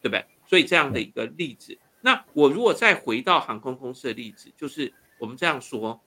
[0.00, 0.24] 对不对？
[0.46, 6.00] 所以这样的一个例子，那我如果再回到航空公司的例子，就是我们这样说。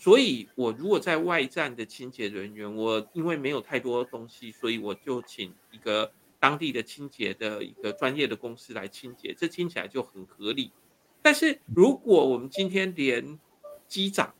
[0.00, 10.72] 所以，我如果在外站的清洁人员，我因为没有太多东西，所以我就请一个当地的清洁的一个专业的公司来清洁，这听起来就很合理。
[11.20, 13.38] 但是，如果我们今天连
[13.86, 14.34] 机长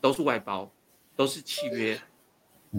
[0.00, 0.72] 都是外包，
[1.14, 2.00] 都是契约，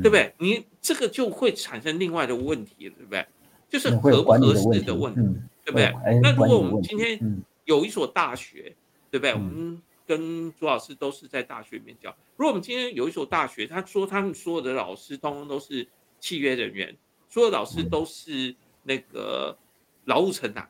[0.02, 0.34] 对不对？
[0.40, 3.24] 你这个就会产生另外的问题了，对不对？
[3.70, 5.22] 就是合不合适的问题，
[5.64, 5.94] 对不对？
[6.24, 8.76] 那如果我们今天有一所大学，
[9.12, 9.34] 对不对？
[9.34, 12.16] 我们跟朱老师都是在大学里面教。
[12.36, 15.88] 如果我们今天有一所大学，他说他们所有的老师通通都是
[16.20, 16.98] 契约人员，
[17.30, 19.58] 所有老师都是那个
[20.06, 20.70] 劳务承揽，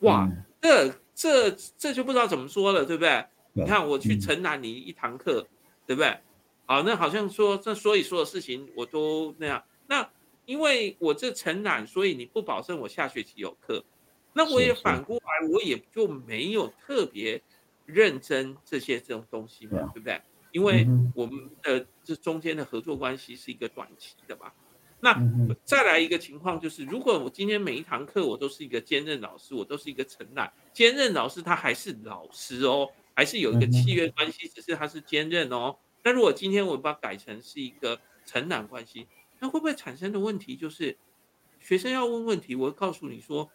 [0.00, 0.28] 哇，
[0.60, 3.24] 这这这就不知道怎么说了，对不对？
[3.52, 5.46] 你看我去承揽你一堂课，
[5.86, 6.18] 对不对？
[6.66, 9.62] 好，那好像说这所以所有事情我都那样。
[9.86, 10.10] 那
[10.44, 13.84] 因为我这承揽，所以你不保证我下学期有课，
[14.32, 17.40] 那我也反过来，我也就没有特别。
[17.86, 20.20] 认真这些这种东西嘛，对不对？
[20.52, 24.52] 因为我们的这中间的合作关系是一个短期的嘛。
[25.00, 25.14] 那
[25.64, 35.76] 再来一个情况就是，如果我今天每一堂课我都是一个兼任老师，我都是一个承揽兼任老师，他还是老师哦，还是有一个契约关系，只是他是兼任哦。
[36.02, 39.06] 那如果今天我把它改成是一个承揽关系，
[39.40, 40.96] 那会不会产生的问题就是，
[41.60, 43.50] 学生要问问题，我会告诉你说，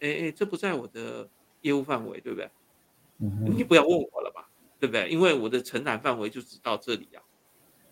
[0.00, 1.28] 哎哎，这不在我的
[1.60, 2.50] 业务范围，对不对？
[3.18, 4.48] 你不要问我了吧，
[4.80, 5.08] 对不对？
[5.08, 7.20] 因为我的承揽范围就只到这里呀，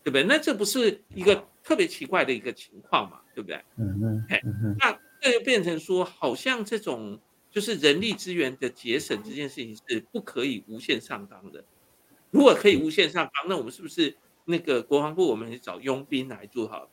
[0.02, 0.24] 对不对？
[0.24, 3.62] 那这不是一个特别奇怪的一个情况嘛，对不对？
[3.76, 4.76] 嗯嗯。
[4.80, 11.62] 那这就变成说，好像这种就是人力资源的节省这件事情是不可以无限上纲的。
[12.30, 16.88] 如果可以无限上纲，那我们是不是那个国防部我们找佣兵来做好，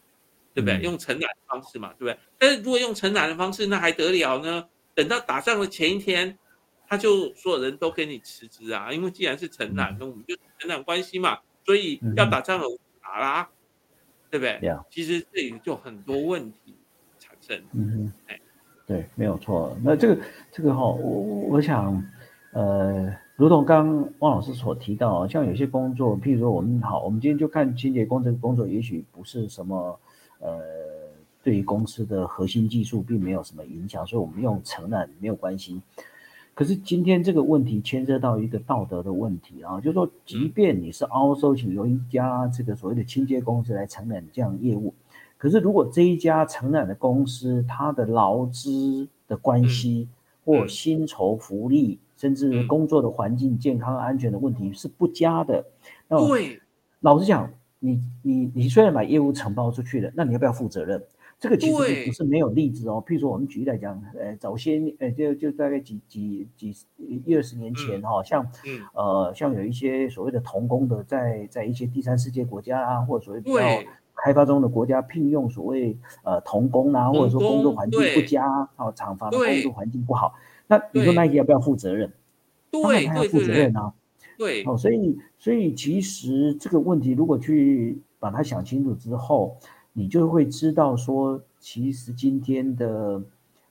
[0.54, 0.80] 对不对？
[0.82, 2.18] 用承揽的方式嘛，对不对？
[2.38, 4.68] 但是如果用承揽的方式，那还得了呢？
[4.94, 6.38] 等到打仗的前一天。
[6.88, 12.65] 他就所有人都给你辞职啊，因为既然是承揽，那我们就承揽关系嘛，所以要打仗了
[13.02, 13.50] 打啦，
[14.32, 14.60] 对不对？
[14.89, 16.76] 其实这里就很多问题
[17.19, 17.62] 产生。
[17.73, 18.12] 嗯
[18.86, 19.78] 对，没有错。
[19.84, 22.01] 那这个这个哈，我我想，
[22.53, 29.99] 呃，如同刚汪老师所提到，像有些工作，譬如说我们好，我们今天就看清洁工这个工作，也许不是什么
[30.39, 30.62] 呃，
[31.43, 35.82] 对于公司的核心技术并没有什么影响，所以我们用承揽没有关系。
[36.58, 44.91] 可是今天这个问题牵涉到一个道德的问题啊，就是说，即便你是凹收请由一家这个所谓的清洁公司来承揽这样业务，
[45.38, 50.08] 可是如果这一家承揽的公司，它的劳资的关系
[50.43, 55.64] 或薪酬福利，甚至工作的环境、健康安全的问题是不佳的，
[56.08, 56.60] 那对，
[57.01, 57.47] 老实讲，
[57.78, 61.03] 你你你虽然把业务承包出去了，那你要不要负责任？
[61.40, 63.04] 这个其实不是没有例子哦。
[63.06, 68.44] 譬如说，我们举例来讲，呃，早些，呃，就就大概几几几一二十年前哈，像，
[68.94, 73.60] 呃，像有一些所谓的童工的，在在一些第三世界国家啊，或者所谓比较
[74.16, 78.44] 开发中的国家聘用所谓呃童工啊，或者说工作环境不佳
[78.76, 80.34] 啊，厂房的工作环境不好，
[80.66, 82.12] 那你说那些要不要负责任？
[82.72, 83.94] 当然他要负责任啊。
[84.40, 89.56] 对，哦，所以所以其实这个问题如果去把它想清楚之后。
[89.98, 93.20] 你就会知道说，其实今天的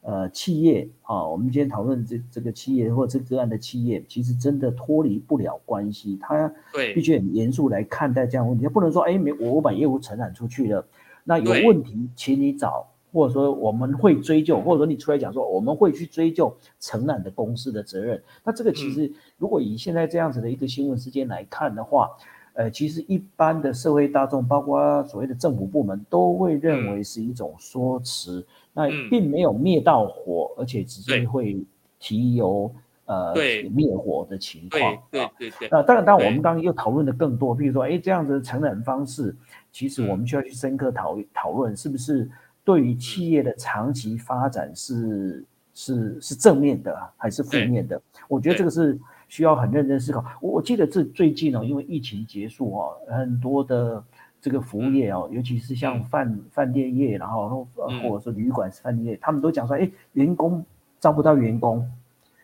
[0.01, 6.53] 呃企业啊，我们今天讨论这这个企业或者这个案的企业，其实真的脱离不了关系，他
[6.97, 10.85] 必须很严肃来看待这样问题，他不能说哎没我我把业务承揽出去了，
[11.23, 22.11] 那有问题请你找，或者说我们会追究，或者说你出来讲说我们会去追究承揽的公司的责任，那这个其实如果以现在这样子的一个新闻事件来看的话。
[22.57, 28.43] 呃，其实一般的社会大众，包括所谓的政府部门，都会认为是一种说辞，
[28.73, 31.63] 那并没有灭到火，而且只是会
[31.99, 33.35] 提油呃
[33.71, 34.97] 灭火的情况。
[35.11, 35.69] 对对对。
[35.71, 39.37] 那当然，当然我们刚刚又讨论的更多，比如说，哎，这样子的承揽方式，
[39.71, 42.27] 其实我们需要去深刻讨讨论，是不是
[42.65, 45.45] 对于企业的长期发展是
[45.75, 48.01] 是是正面的，还是负面的？
[48.29, 48.99] 我觉得这个是。
[49.29, 50.25] 需要很认真思考。
[50.41, 54.03] 我我记得这最近哦，因为疫情结束哦，很多的
[54.41, 60.65] 这个服务业哦，尤其是像饭饭店业，然后或者是旅馆饭店业，他们都讲说，哎，员工
[61.01, 61.89] 招不到员工。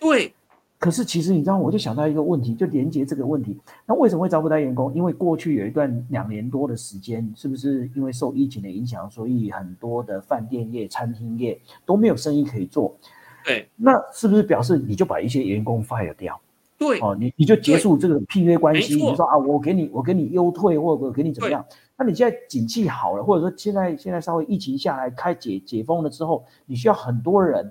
[0.01, 0.33] 对。
[0.78, 3.57] 可是其实你知道，我就想到一个问题，就连接这个问题。
[3.87, 4.93] 那为什么会招不到员工？
[4.93, 11.57] 因为过去有一段两年多的时间，是不是因为受疫情的影响，所以很多的饭店业、餐厅业
[11.87, 12.97] 都没有生意可以做？
[13.45, 13.68] 对。
[13.76, 16.41] 那是不是表示你就把一些员工 fire 掉？
[16.83, 21.64] 对哦，你你就结束这个聘约关系，你说啊，我给你我给你优退，或者给你怎么样？
[21.97, 27.70] 那你现在景气好了，或者说现在现在稍微疫情下来开解解封了之后，你需要很多人，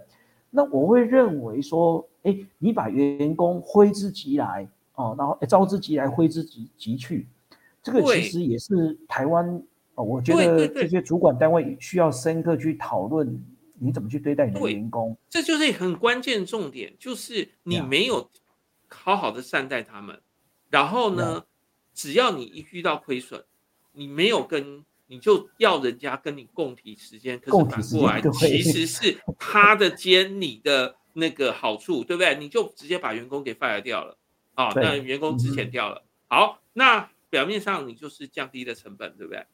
[0.50, 7.28] 那我会认为说，哎，你把员工挥之即来哦，然后招之即来挥之即即去，
[7.84, 9.62] 这个其实也是台湾
[9.96, 13.44] 哦，我觉得这些主管单位需要深刻去讨论，
[13.80, 15.18] 你怎么去对待你的员工？
[15.30, 18.30] 这就是很关键重点，就是你没有。
[18.94, 20.22] 好好的善待他们，
[20.70, 21.46] 然后呢，
[21.94, 23.44] 只要你一遇到亏损，
[23.94, 32.36] 你没有跟，你就要人家跟你共体时间，可是反过来其实是他的兼你的那个好处，对不对？
[32.36, 34.18] 你就直接把员工给 fire 掉了
[34.56, 36.04] 啊，那员工之前掉了。
[36.28, 39.46] 好，那表面上你就是降低了成本，对不对？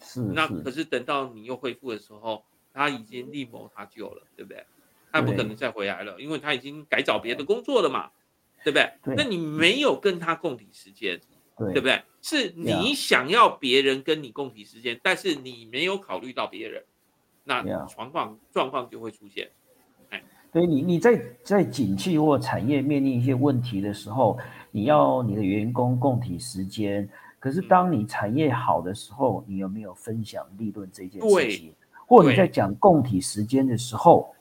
[0.00, 0.20] 是。
[0.20, 4.64] 那可是等到你又恢复的时候，他已经力谋他救了，对不对？
[5.12, 8.10] 他不可能再回来了，因为他已经改找别的工作了嘛。
[8.66, 9.14] 对不对？
[9.16, 11.20] 那你没有跟他共体时间，
[11.56, 12.02] 对不对？
[12.20, 16.82] 是你想要别人跟你共体时间，但是你没有考虑到别人，
[17.44, 19.48] 那状况状况就会出现。
[20.10, 20.20] 哎，
[20.52, 24.36] 对你你在在景气或产业面临一些问题的时候，
[24.72, 27.08] 你要你的员工共体时间，
[27.38, 31.72] 可是当你产业好的时候，你有没有分享利润这件事情？
[32.08, 34.34] 或者你在讲共体时间的时候？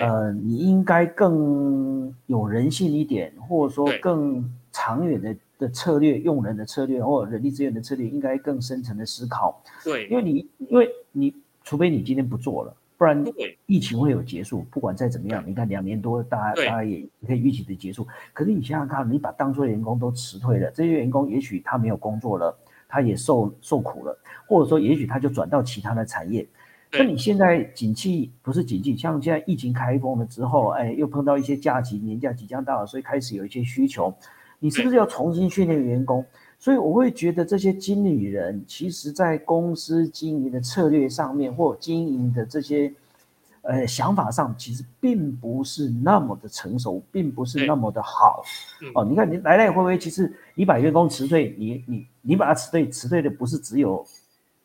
[0.00, 9.62] 呃，你应该更有人性一点，或者说更长远的的策略，用人的策略或人力资源的策略，应该更深层的思考。
[9.84, 13.24] 对，因为你，因为你，除非你今天不做了，不然
[13.66, 14.64] 疫情会有结束。
[14.70, 18.06] 不管再怎么样，你看两年多，大家大家也可以预期的结束。
[18.32, 22.56] 可是你想想看，你把当初的员工都辞退了，这些员工也许他没有工作了，
[22.88, 26.46] 他也受受苦了，或者说也许他就转到其他的产业。
[26.92, 34.14] 那你现在景气不是景气，像现在疫情开封了之后，哎，又碰到一些假期年假即将到了，所以开始有一些需求，
[34.58, 36.22] 你是不是要重新训练员工？
[36.58, 42.92] 所以我会觉得这些经理人，其实在公司经营的策略上面，或经营的这些
[43.62, 48.44] 呃想法上，其实并不是那么的成熟，并不是那么的好。
[48.94, 54.06] 哦，你看你来来回回，其实你把员工辞退，你你你把他辞退，辞退的不是只有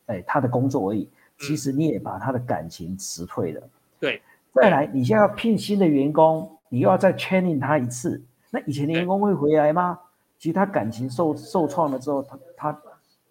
[0.08, 1.08] 哎他的工作而已。
[1.40, 3.62] 其实你也把他的感情辞退了，
[4.00, 4.22] 对。
[4.54, 10.00] 再来，你现在要聘新的员工，你又要再 training 他一次，那以前的员工会回来吗？
[10.40, 12.72] 其实他感情受受创了之后，他他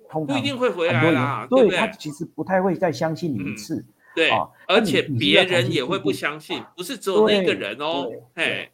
[0.08, 3.84] 通常不一定会回来啦，对他其实不太会再相信你一次，
[4.14, 4.30] 对。
[4.68, 8.70] 而且别人也会不相信，不是只有那个人哦，哎。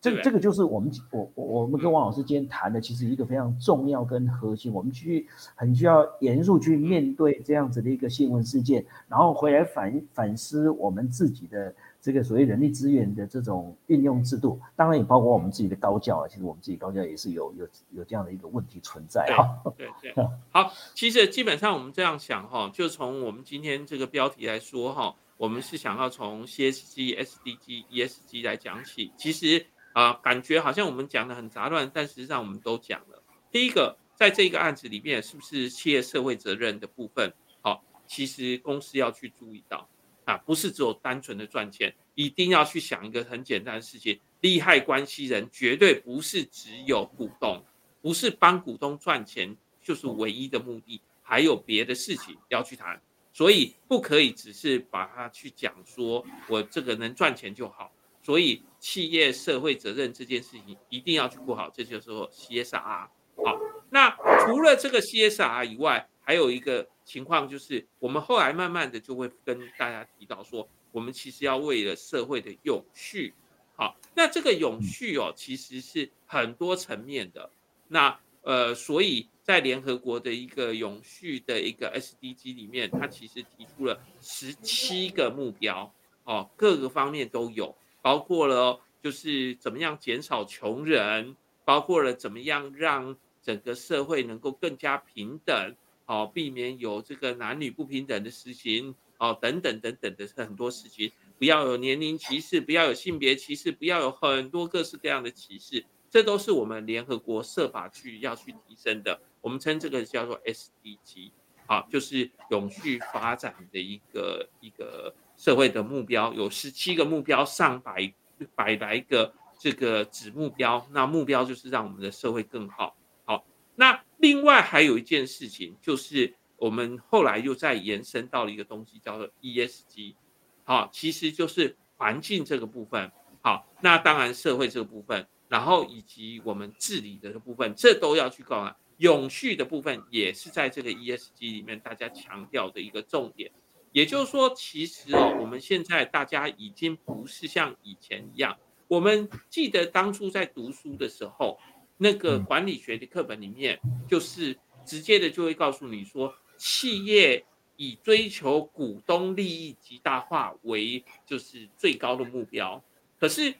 [0.00, 5.26] 这个这个就是我们我我我们跟王老师今天谈的，其实一个非常重要跟核心，我们去
[5.56, 19.72] 很需要严肃去面对这样子的一个新闻事件，然后回来反反思我们自己的这个所谓人力资源的这种运用制度，当然也包括我们自己的高教啊，其实我们自己高教也是有有有这样的一个问题存在哈。
[19.76, 29.66] 对对，好，其实基本上我们这样想哈，就从我们今天这个标题来说哈，我们是想要从 CSG、SDG、ESG 来讲起，其实。
[29.98, 33.20] 啊，感觉好像我们讲的很杂乱，但实际上我们都讲了。
[33.50, 37.34] 第一个，在这个案子里面，是不是企业社会责任的部分？
[37.62, 39.88] 好，其实公司要去注意到
[40.24, 47.60] 啊，不是只有单纯的赚钱，一定要去想一个很简单的事情：利害关系人绝对不是只有股东，
[48.00, 53.02] 不是帮股东赚钱就是唯一的目的，还有别的事情要去谈。
[53.32, 57.90] 所以不可以只是把它去讲说我这个能赚钱就好。
[58.28, 63.08] 所以，企业社会责任这件事情一定要去顾好，这就是说 CSR。
[63.42, 63.58] 好，
[63.88, 64.14] 那
[64.44, 73.32] 除了这个 CSR 以外，还有一个情况就是，我们后来慢慢的就会跟大家提到说，我们其实要为了社会的永续。
[73.76, 77.48] 好，那这个永续哦，其实是很多层面的。
[77.88, 85.90] 那呃，所以在联合国的一个永续的一个 SDG 里面，它其实提出了十七个目标，
[86.24, 87.74] 哦，各个方面都有。
[88.00, 95.74] 包括了就是怎么样减少穷人，包括了怎么样让整个社会能够更加平等，
[96.06, 109.20] 哦，避免有这个男女不平等的事情，哦，等等等等的很多事情，不要有年龄歧视，不要有性别歧视，不要有很多各式各样的歧视，这都是我们联合国设法去要去提升的。
[109.40, 111.30] 我们称这个叫做 SDG，
[111.66, 115.14] 好，就是永续发展的一个一个。
[115.38, 118.12] 社会的目标有十七个目标，上百
[118.54, 120.86] 百来个这个子目标。
[120.90, 122.96] 那目标就是让我们的社会更好。
[123.24, 130.16] 好，那另外还有一件事情，就是我们后来又再延伸到了一个东西，叫做 ESG。
[130.64, 133.10] 好，其实就是环境这个部分。
[133.40, 138.76] 好，那当然社会这个部分，然后以及我们治理的部分，这都要去搞啊。
[138.96, 143.48] 永续的部分也是在这个 ESG 里面大家强调的一个重点。
[143.92, 148.56] 也就是说，其实哦，我们现在大家已经不是像以前一样。
[148.86, 151.58] 我们记得当初在读书的时候，
[151.96, 153.78] 那个管理学的课本里面，
[154.08, 157.44] 就是直接的就会告诉你说，企业
[157.76, 162.82] 以追求股东利益极大化为就是最高的目标。
[163.18, 163.54] 可是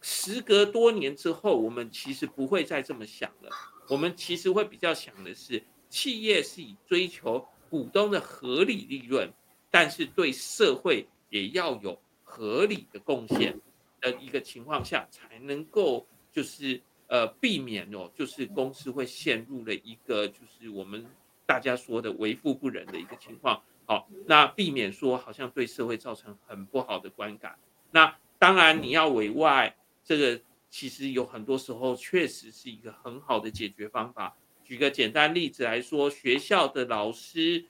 [0.00, 3.50] 时隔多年之后，我们其实不会再这么想了。
[3.88, 9.32] 我们其实会比较想的是，企业是以追求股东的合理利润。
[9.70, 13.54] 但是对社会也要有合理的贡献
[14.00, 21.04] 的一个情况下，才能够就是呃避免哦，就是公司会陷入了一个就是我们
[21.44, 23.62] 大家说的为富不仁的一个情况。
[23.84, 27.58] 好，那避免说好像对社会造成很不好的观感。
[27.90, 30.40] 那当然你要委外，这个
[30.70, 34.34] 其实有很多时候确实是一个很好的解决方法。
[34.64, 37.66] 举个简单例子来说，学校的老师。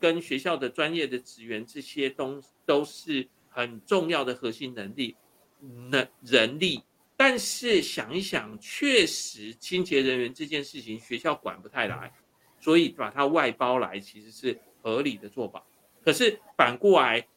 [0.00, 5.14] 跟学校的专业的职员，这些东都是很重要的核心能力，
[5.60, 6.82] 能人力。
[7.16, 12.14] 但是想一想，确实清洁人员这件事情学校管不太来，
[12.58, 15.62] 所以把它外包来其实是合理的做法。
[16.02, 17.28] 可是反过来，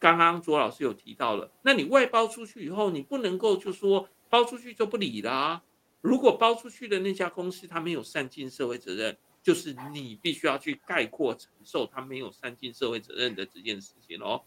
[0.00, 5.62] 刚刚卓老师有提到了，那你外包出去以后，你不能够就说包出去就不理啦。
[6.00, 9.16] 如果包出去的那家公司他没有善尽社会责任。
[9.42, 14.42] 就是你必须要去概括承受他没有善尽社会责任的这件事情哦，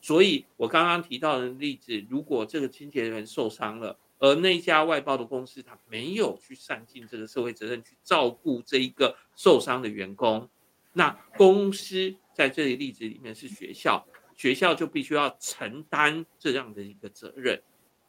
[0.00, 10.48] 所以我刚刚提到的例子，如果这个清洁人员受伤了，而那家外包的公司他没有去善尽这个社会责任去照顾这一个受伤的员工，
[10.92, 17.60] 那公司在这里例子里面是学校，学校就必须要承担这样的一个责任，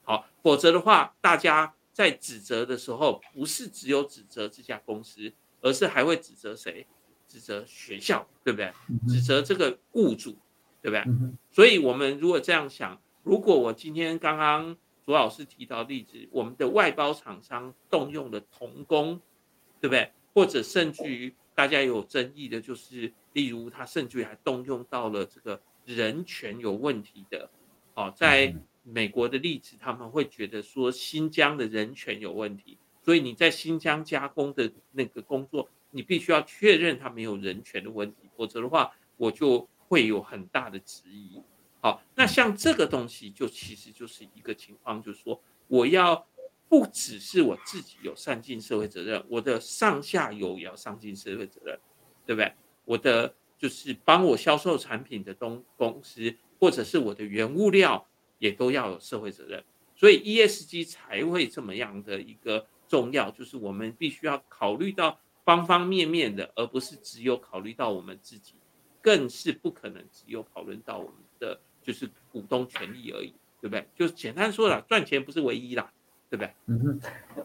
[0.03, 5.33] 好，否则的话，大家在指责的时候，不是只有指责这家公司。
[5.65, 6.85] 而是还会指责谁？
[7.27, 8.71] 指责学校，对不对？
[9.07, 10.37] 指责这个雇主，
[10.79, 11.03] 对不对？
[11.51, 19.19] 所以，我们如果这样想，如果我今天刚刚左老师提到例子，我们的外包厂商动用了童工，
[19.81, 20.11] 对不对？
[20.35, 27.49] 或者甚至于大家有争议的，就是例如他甚至于还动用到了这个人权有问题的，
[27.95, 28.53] 哦，在
[28.83, 32.77] 美国的例子，他们会觉得说新疆的人权有问题。
[33.05, 41.39] 所以你在新疆加工的那个工作，你必须要确认他没有人权的问题，否则的话，我就会有很大的质疑。
[41.81, 46.25] 好，那像这个东西，就其实就是一个情况，就是说，我要
[46.67, 51.79] 不只是我自己有上进社会责任，我的上下游也要上进社会责任，
[52.25, 52.51] 对不对？
[52.85, 58.07] 我的就是帮我销售产品的东公司，或者是我的原物料，
[58.39, 59.63] 也都要有社会责任。
[59.95, 68.53] 所以 ESG 才会这么样的一个重要，就是我们必须要考虑到方方面面的，而不是只有考虑到我们自己，
[69.01, 73.87] 更是不可能只有讨论到我们的就是股东权益而已，对不对？
[73.95, 75.91] 就简单说了，赚钱不是唯一啦。
[76.29, 76.49] 对不对？
[76.65, 76.99] 嗯哼，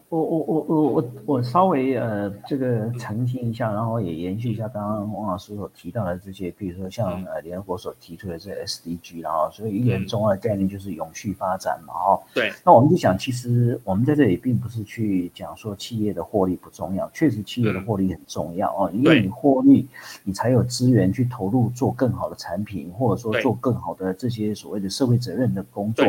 [0.09, 12.19] 我我我我我我稍微呃这个澄清一下，然后也延续一下刚刚王老师所提到的这些，比如说像呃联合国所提出的这 SDG，然后所以一个很重要的概念就是永续发展嘛，哈。
[12.33, 12.51] 对。
[12.65, 19.87] 那我们就想，其实我们在这里并不是去讲说企业的获利不重要，确实企业的获利很重要哦，因为你获利，
[20.23, 26.03] 你才有资源去投入做更好的产品，或者说做更好的这些所谓的社会责任的工作。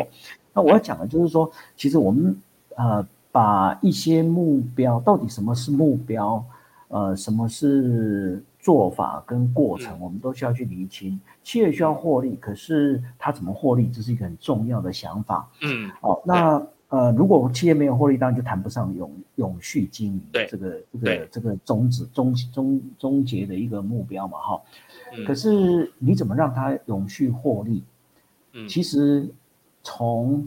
[0.55, 2.35] 那我要讲的就是说，其实我们。
[2.77, 6.45] 呃，把一些目标，到底什么是目标？
[6.89, 11.19] 呃，什么是做法跟过程，我们都需要去厘清。
[11.43, 15.49] 企业需要获利，可是它怎么获利，这是一个很重要的想法。
[15.63, 20.21] 嗯，哦，那呃，如果企业没有获利，当然就谈不上永永续经营。
[20.31, 24.61] 对，这个这个这个终止终终终结的一个目标嘛，哈。
[25.27, 27.83] 可是你怎么让它永续获利？
[28.53, 29.27] 嗯，其实
[29.83, 30.47] 从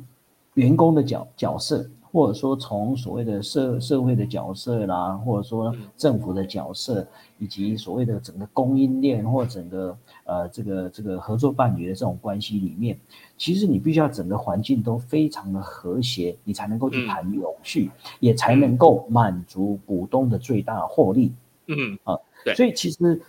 [0.53, 1.89] 员工的角角色。
[2.15, 7.05] 或者说从所谓的社社会的角色啦，或者说政府的角色，
[7.39, 12.97] 以及所谓的整个供应链或整个呃这个这个合作伴侣的这种关系里面，
[13.37, 17.91] 其实你必须要整个环境都非常的和谐，你才能够去谈永续，
[18.21, 21.33] 也才能够满足股东的最大获利。
[21.67, 23.21] 嗯啊，对，所以其实。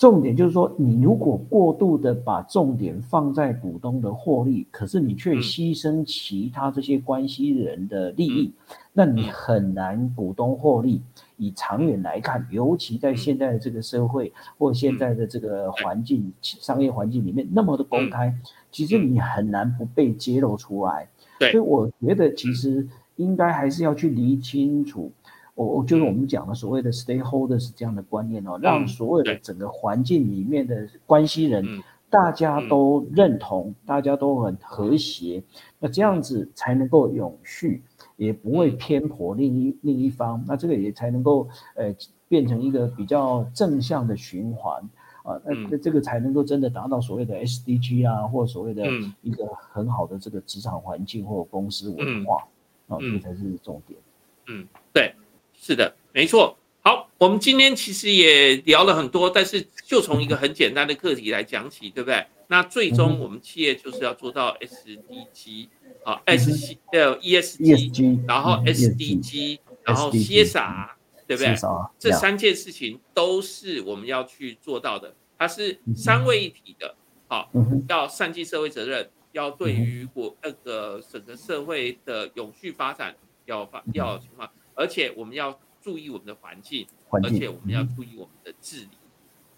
[0.00, 8.50] 重点就是说，你如果过度的把重点放在股东的获利，可是你却牺牲其他这些关系人的利益，
[8.94, 11.02] 那你很难股东获利。
[11.36, 18.34] 以长远来看，尤其在现在的这个社会或现在的这个环境、商业环境里面那么的公开，
[18.72, 21.06] 其实你很难不被揭露出来。
[21.38, 25.12] 所以我觉得其实应该还是要去理清楚。
[25.60, 35.42] 我我就是我们讲的所谓的 stakeholders 这样的观念哦，让所有的整个环境里面的关系人，大家都认同，大家都很和谐，
[35.78, 37.82] 那这样子才能够永续，
[38.16, 41.94] 也不会偏颇另一另一方，那这个也才能够呃
[42.26, 44.82] 变成一个比较正向的循环。
[45.22, 48.86] 啊，那那这个才能够真的达到所谓的 SDG 啊，或所谓的
[49.20, 52.48] 一个很好的这个职场环境或公司文化。
[52.88, 54.00] 啊，这个才是重点。
[54.46, 55.14] 嗯，对。
[55.60, 56.56] 是的，没错。
[56.82, 62.24] 好，我们今天其实也聊了很多，但是就从一个很简单的课题来讲起，对不对？
[62.46, 65.68] 那最终我们企业就是要做到 SDG
[66.02, 70.88] 啊，S C 呃 ESG，然后 SDG，然后 CSR，
[71.26, 71.54] 对不对？
[71.98, 76.94] 这三件事情都是我们要去做到的，它是三位一体的。
[77.28, 77.50] 好，
[77.86, 84.50] 要善尽社会责任，要对于国那个整个社会的永续发展要发要情况。
[84.80, 88.88] 而且我们要注意我们的环境，而且我们要注意我们的治理，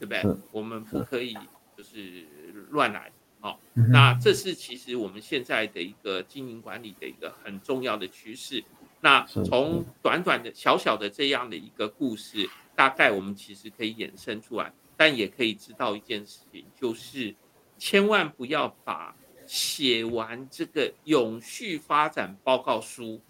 [0.00, 0.36] 对不对？
[0.50, 1.32] 我们不可以
[1.76, 2.26] 就是
[2.70, 3.60] 乱来，好。
[3.72, 8.64] 那这是其实我们现在的一个经营管理的一个很重要的趋势。
[9.00, 17.32] 那从短短的小小的这样的一个故事，大概我们其实可以衍生出来，但也可以知道一件事情，就是
[17.78, 19.14] 千万不要把
[19.46, 23.20] 写完这个永续发展报告书。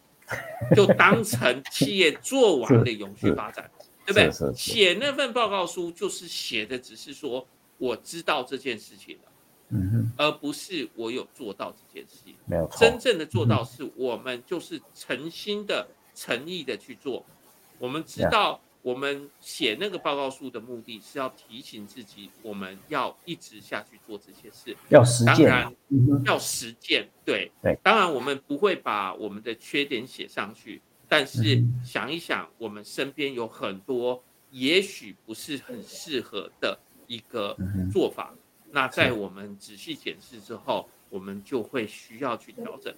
[0.75, 3.71] 就当成企业做完了永续发展，
[4.07, 4.55] 对不对？
[4.55, 7.47] 写那份报告书就是写的，只是说
[7.79, 9.33] 我知道这件事情了，
[9.71, 12.35] 嗯，而不是我有做到这件事情。
[12.47, 17.25] 没有错，真正的做到是我们就是诚心的、诚意的去做。
[17.79, 18.61] 我们知道。
[18.83, 25.75] 我们写那个报告书的目的是要提醒自己，我们要一直下去做这些事，要实践，当然
[26.25, 27.09] 要实践。
[27.25, 27.51] 对。
[27.63, 36.77] 对，当然我们不会把我们的缺点写上去，但是想一想，我们身边有很多也许不是很适合的
[37.07, 37.57] 一个
[37.93, 38.35] 做法，
[38.73, 42.93] 那在我们仔细检视之后，我们就会需要去调整。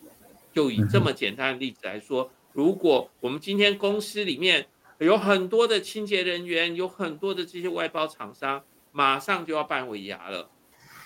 [0.53, 4.67] 就以这么简单的例子来说，如果我们今天公司里面，
[4.99, 10.49] 有很多的清洁人员，有很多的这些外包厂商，马上就要办尾牙了，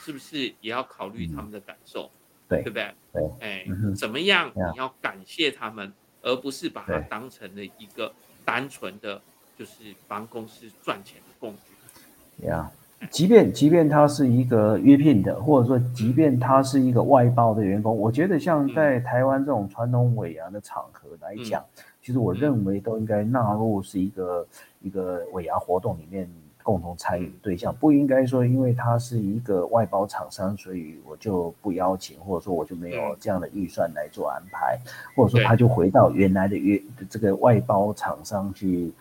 [0.02, 2.10] 是不是也要考虑他们的感受？
[2.48, 2.94] 对，对不对？
[3.12, 3.66] 对，哎，
[3.96, 4.52] 怎么样？
[4.54, 8.12] 你要感谢他们，而不是把它当成了一个
[8.44, 9.20] 单纯的，
[9.58, 12.46] 就是帮公司赚钱的工具。
[12.46, 12.70] 呀，
[13.10, 21.64] 即便即便他是一个约聘的，或者说即便他是一个外包的员工，我觉得像在台湾这种传统尾牙的场合来讲。
[22.02, 24.46] 其实我认为都应该纳入是一个
[24.80, 26.28] 一个尾牙活动里面
[26.62, 34.78] 共同参与对象，不应该说因为他是一个外包厂商，所以我就不邀请，或者说我就没有这样的预算来做安排，
[35.16, 38.92] 或者说他就回到原来的约这个外包厂商去。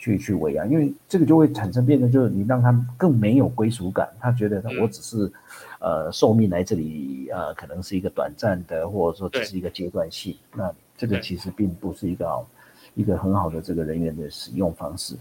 [0.00, 5.32] 去去尾牙，因为这个就会产生变成，就是你让他更没有归属感，他觉得我只是，
[5.80, 10.36] 呃，受命来这里，呃，可能是一个短暂的，或者说只是一个阶段性。
[10.54, 12.46] 那这个其实并不是一个好，
[12.94, 15.14] 一个很好的这个人员的使用方式。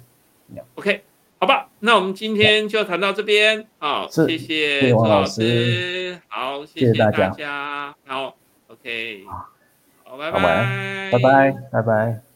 [0.75, 1.03] OK，
[1.39, 8.35] 好吧，那我们今天就谈到这边，好，谢谢王老师，好，谢谢大家，好
[8.67, 9.23] ，OK，
[10.03, 12.26] 好，拜拜，拜拜，拜拜。